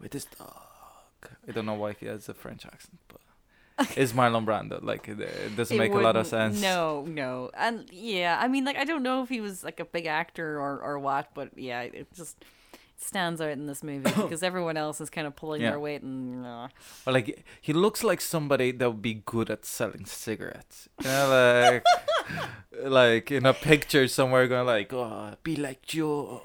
[0.00, 0.52] with this dog."
[1.46, 2.98] I don't know why he has a French accent,
[3.96, 4.82] it's Marlon Brando.
[4.82, 6.60] Like, it, it doesn't It make a lot of sense.
[6.60, 9.84] No, no, and yeah, I mean, like I don't know if he was like a
[9.84, 12.44] big actor or or what, but yeah, it just
[12.98, 15.70] stands out in this movie because everyone else is kind of pulling Yeah.
[15.72, 16.68] their weight and uh,
[17.06, 20.88] Or like he looks like somebody that would be good at selling cigarettes.
[21.02, 21.84] You know, like
[22.84, 26.40] like in a picture somewhere going like, oh, be like Joe.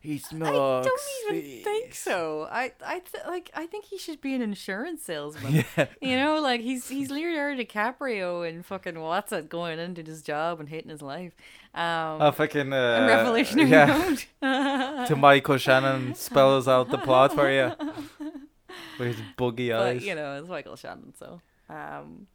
[0.00, 0.86] He smokes.
[0.86, 2.48] I don't even think so.
[2.50, 5.64] I I th- like I think he should be an insurance salesman.
[5.76, 5.86] Yeah.
[6.00, 10.60] You know, like he's he's Leonardo DiCaprio and fucking what's it going into his job
[10.60, 11.32] and hating his life.
[11.74, 12.72] Um, Oh, fucking.
[12.72, 15.04] Uh, Revolutionary yeah.
[15.08, 17.72] To Michael Shannon spells out the plot for you
[18.98, 20.04] with his buggy but eyes.
[20.04, 22.26] you know, it's Michael Shannon, so um,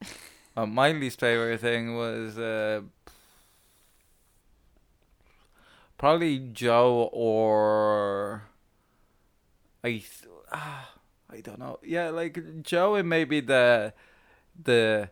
[0.54, 2.82] Uh, my least favorite thing was uh,
[6.02, 8.42] probably Joe or
[9.84, 10.02] I.
[10.02, 10.90] th- ah,
[11.30, 11.78] I don't know.
[11.82, 13.94] Yeah, like Joe and maybe the
[14.60, 15.08] the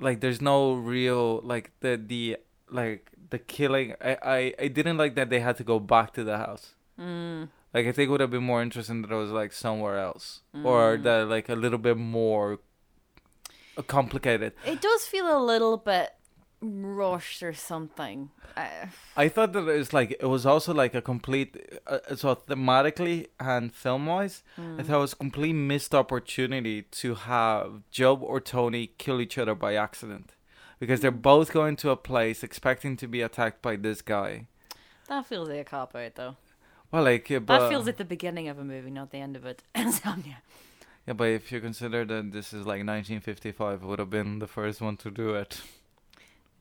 [0.00, 0.20] like.
[0.20, 2.38] There's no real like the the
[2.70, 3.94] like the killing.
[4.00, 6.74] I I I didn't like that they had to go back to the house.
[6.98, 9.98] mm, Like I think it would have been more interesting that it was like somewhere
[10.08, 11.02] else, or Mm.
[11.04, 12.58] that like a little bit more
[13.86, 14.52] complicated.
[14.66, 16.10] it does feel a little bit
[16.62, 18.30] rushed or something.
[18.56, 18.86] Uh,
[19.16, 21.56] I thought that it was like it was also like a complete,
[21.86, 24.78] uh, so thematically and film wise, mm.
[24.80, 29.36] I thought it was a complete missed opportunity to have Joe or Tony kill each
[29.36, 30.34] other by accident,
[30.78, 34.46] because they're both going to a place expecting to be attacked by this guy.
[35.08, 36.36] that feels like a cop out though.
[36.92, 39.34] Well, like yeah, but that feels like the beginning of a movie, not the end
[39.34, 39.62] of it.
[39.74, 40.42] Insomnia.
[41.06, 44.46] yeah, but if you consider that this is like 1955, it would have been the
[44.46, 45.60] first one to do it.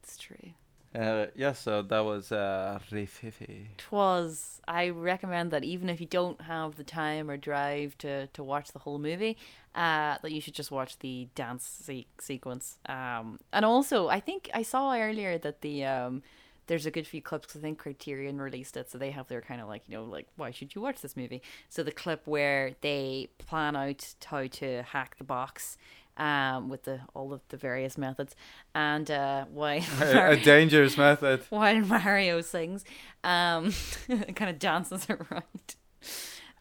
[0.04, 0.52] It's true.
[0.94, 3.68] Uh, yeah, so that was uh, Rififi.
[3.78, 4.60] Twas.
[4.68, 8.72] I recommend that even if you don't have the time or drive to, to watch
[8.74, 9.38] the whole movie,
[9.74, 12.78] Uh, that you should just watch the dance se- sequence.
[12.90, 16.24] Um, and also, I think I saw earlier that the um,
[16.68, 19.40] there's a good few clips 'cause I think Criterion released it, so they have their
[19.42, 21.42] kind of like you know like why should you watch this movie?
[21.70, 25.78] So the clip where they plan out how to hack the box.
[26.18, 28.36] Um, with the all of the various methods,
[28.76, 31.42] and uh, why a, a dangerous method.
[31.50, 32.84] while Mario sings,
[33.24, 33.74] um,
[34.36, 35.76] kind of dances around.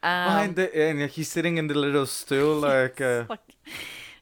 [0.03, 3.01] Um, Behind the, and he's sitting in the little stool like.
[3.01, 3.41] Uh, like,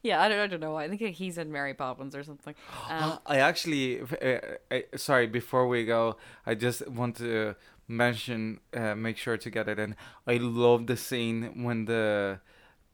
[0.03, 0.72] yeah, I don't, I don't know.
[0.72, 0.85] Why.
[0.85, 2.55] I think he's in Mary Poppins or something.
[2.89, 4.39] Um, Uh, I actually, uh,
[4.70, 6.16] I, sorry, before we go,
[6.47, 7.55] I just want to
[7.87, 9.95] mention, uh, make sure to get it in.
[10.26, 12.41] I love the scene when the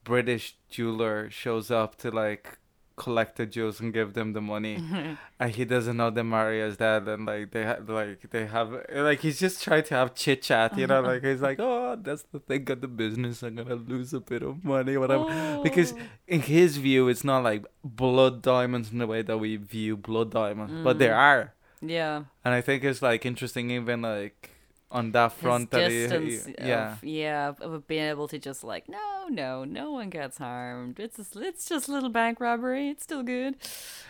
[0.05, 2.59] British jeweler shows up to like
[2.97, 4.75] collect the jewels and give them the money,
[5.41, 8.69] and he doesn't know that Mario's dead, and like they have, like they have,
[9.09, 12.23] like he's just trying to have chit chat, you know, like he's like, oh, that's
[12.31, 15.25] the thing of the business, I'm gonna lose a bit of money, whatever,
[15.61, 15.97] because Oh.
[16.35, 20.31] in his view, it's not like blood diamonds in the way that we view blood
[20.31, 21.27] diamonds, but there Mm.
[21.31, 24.51] are, yeah, and I think it's like interesting, even like
[24.95, 28.87] on that front that distance, he- of- yeah, yeah, of being able to just like,
[28.89, 30.99] no, no, no one gets harmed.
[30.99, 32.89] It's just, it's just a little bank robbery.
[32.89, 33.55] It's still good.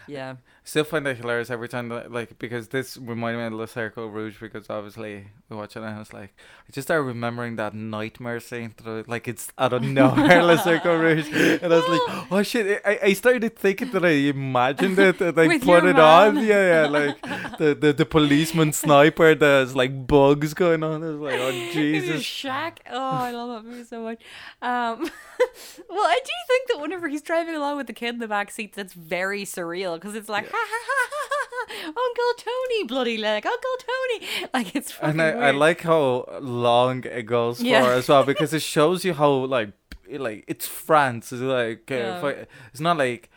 [0.08, 3.68] Yeah, still find that hilarious every time, that, like because this reminded me of Le
[3.68, 6.32] Cercle Rouge because obviously we watch it and I was like,
[6.68, 10.58] I just started remembering that nightmare scene, through I- like it's out of nowhere, Le
[10.60, 11.28] Cercle Rouge,
[11.64, 15.40] and I was like, oh shit, I, I started thinking that I imagined it and
[15.40, 17.20] I put it on, yeah, yeah, like
[17.58, 22.22] the, the the policeman sniper, there's like bugs going on, I was like, oh Jesus.
[22.24, 22.78] Shaq.
[22.90, 24.22] Oh, I love that movie so much.
[24.62, 25.00] Um,
[25.90, 28.52] well, I do think that whenever he's driving along with the kid in the back
[28.52, 33.18] seat, that's very surreal because it's like, ha, ha, ha, ha, ha, Uncle Tony, bloody
[33.18, 34.28] leg, Uncle Tony.
[34.54, 37.84] Like it's and I, I like how long it goes Yeah.
[37.84, 39.72] for as well because it shows you how like
[40.10, 41.32] like it's France.
[41.34, 42.46] It's like Yeah.
[42.72, 43.30] it's not like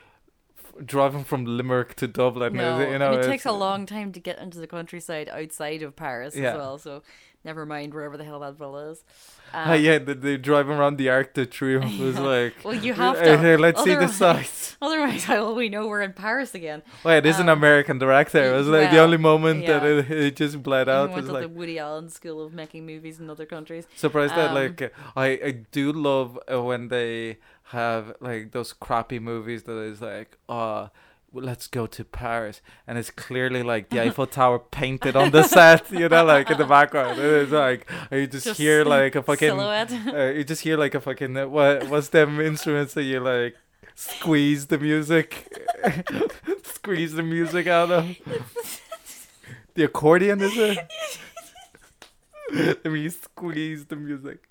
[0.85, 2.53] driving from Limerick to Dublin.
[2.55, 2.93] No, it?
[2.93, 5.97] you know, and it takes a long time to get into the countryside outside of
[5.97, 6.51] Paris Yeah.
[6.53, 6.79] as well.
[6.79, 7.03] So
[7.49, 9.03] never mind wherever the hell that villa is.
[9.51, 12.53] Um, yeah, the, the driving around the Arc de Triomphe was like.
[12.63, 13.39] Well, you have uh, to.
[13.39, 14.77] here, let's see the sights.
[14.83, 16.83] Otherwise, how will we know we're in Paris again?
[17.03, 18.45] Well, it is an Um, American director.
[18.45, 21.09] It was like the only moment that it, it just bled out.
[21.09, 23.87] went was to like the Woody Allen School of making movies in other countries.
[23.97, 27.39] surprised that um, like uh, I I do love uh, when they
[27.79, 30.89] have like those crappy movies that is like uh
[31.33, 35.43] well, let's go to Paris and it's clearly like the Eiffel Tower painted on the
[35.43, 37.19] set you know like in the background.
[37.19, 39.93] It is like you just, Just hear like a fucking silhouette.
[40.07, 43.57] uh, you just hear like a fucking uh, what what's them instruments that you like
[43.95, 45.53] squeeze the music
[46.63, 48.17] squeeze the music out of?
[49.75, 50.79] The accordion is it?
[52.85, 54.49] I mean squeeze the music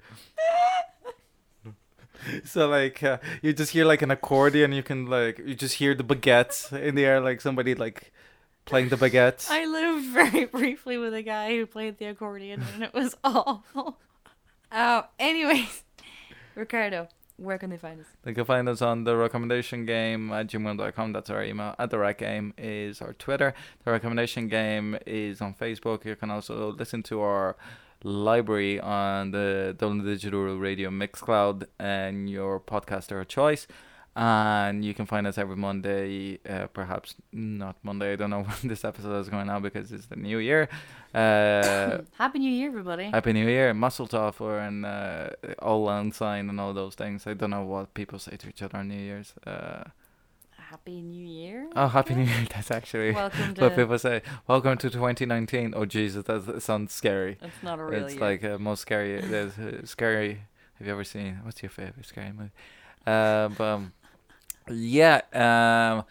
[2.45, 5.93] so like uh, you just hear like an accordion you can like you just hear
[5.95, 8.11] the baguettes in the air like somebody like
[8.65, 12.83] playing the baguettes I lived very briefly with a guy who played the accordion, and
[12.83, 13.97] it was awful.
[14.71, 15.83] Oh, anyways,
[16.55, 17.07] Ricardo,
[17.37, 18.07] where can they find us?
[18.23, 21.13] They can find us on the recommendation game at gmail.com.
[21.13, 21.75] That's our email.
[21.79, 23.53] At the rec game is our Twitter.
[23.85, 26.03] The recommendation game is on Facebook.
[26.05, 27.55] You can also listen to our
[28.03, 33.67] library on the Dublin Digital Radio Mixcloud and your podcaster of choice.
[34.15, 38.13] And you can find us every Monday, uh, perhaps not Monday.
[38.13, 40.69] I don't know when this episode is going out because it's the new year.
[41.13, 43.05] Uh, Happy New Year, everybody.
[43.05, 45.29] Happy New Year, Muscle Toffer, and uh,
[45.61, 47.27] Auld Lang Syne, and all those things.
[47.27, 49.35] I don't know what people say to each other on New Year's.
[49.45, 49.83] Uh,
[50.69, 51.69] Happy New Year.
[51.75, 52.45] oh, Happy New Year!
[52.53, 53.75] That's actually Welcome what to.
[53.75, 54.21] people say.
[54.47, 55.73] Welcome to 2019.
[55.75, 57.37] Oh Jesus, that that sounds scary.
[57.41, 58.21] It's not a real it's year.
[58.21, 59.21] like uh, most scary.
[59.33, 60.41] There's uh, scary.
[60.77, 61.39] Have you ever seen?
[61.43, 62.51] What's your favorite scary movie?
[63.05, 63.93] Uh, but um,
[64.69, 65.21] yeah.
[65.33, 66.03] Um,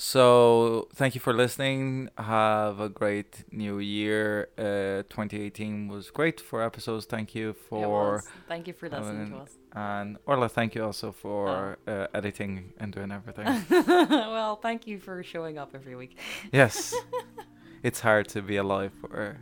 [0.00, 2.08] so thank you for listening.
[2.16, 4.48] Have a great new year.
[4.56, 7.04] Uh, 2018 was great for episodes.
[7.04, 8.24] Thank you for.
[8.48, 9.50] Thank you for listening to us.
[9.74, 10.48] and Orla.
[10.48, 13.46] Thank you also for uh, editing and doing everything.
[14.08, 16.16] well, thank you for showing up every week.
[16.50, 16.94] yes,
[17.82, 19.36] it's hard to be alive for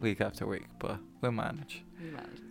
[0.00, 1.84] week after week, but we'll manage.
[2.02, 2.42] You managed.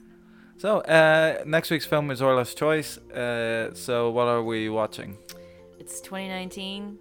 [0.60, 2.98] So uh, next week's film is Orla's choice.
[2.98, 5.18] Uh, so what are we watching?
[5.78, 7.00] It's 2019.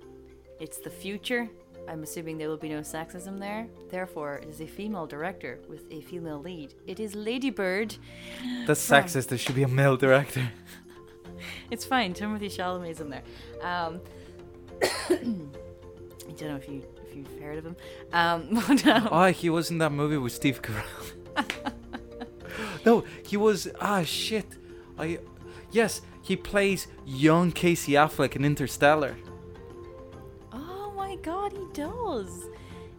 [0.61, 1.49] It's the future.
[1.89, 3.69] I'm assuming there will be no sexism there.
[3.91, 6.75] Therefore, it is a female director with a female lead.
[6.87, 7.95] It is Lady Bird.
[8.67, 9.29] That's From- sexist.
[9.29, 10.51] There should be a male director.
[11.71, 12.15] It's fine.
[12.15, 13.23] Timothy Chalamet's in there.
[13.61, 14.01] Um,
[14.83, 15.17] I
[16.39, 17.77] don't know if you if you've heard of him.
[18.13, 21.13] Um, but, um, Oh, he was in that movie with Steve Carell.
[22.87, 23.69] no, he was.
[23.81, 24.47] Ah, shit.
[24.99, 25.19] I.
[25.73, 29.17] Yes, He plays young Casey Affleck in Interstellar.
[31.27, 32.49] God, he does.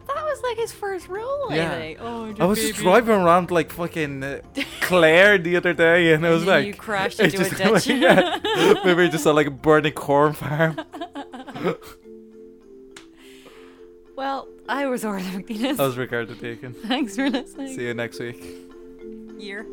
[0.06, 1.70] That was like his first role, Yeah.
[1.72, 1.98] I think.
[2.00, 4.40] Oh, I was just driving around like fucking uh,
[4.82, 7.56] Claire the other day, and I was like, you crashed into a just-
[7.86, 7.86] ditch.
[8.02, 8.38] yeah.
[8.84, 10.78] maybe just saw like a burning corn farm.
[14.16, 15.78] well, I was Orla Mc Nelis.
[15.80, 16.74] I was Ricardo Deakin.
[16.74, 17.74] Thanks for listening.
[17.74, 18.42] See you next week.
[19.38, 19.66] Year.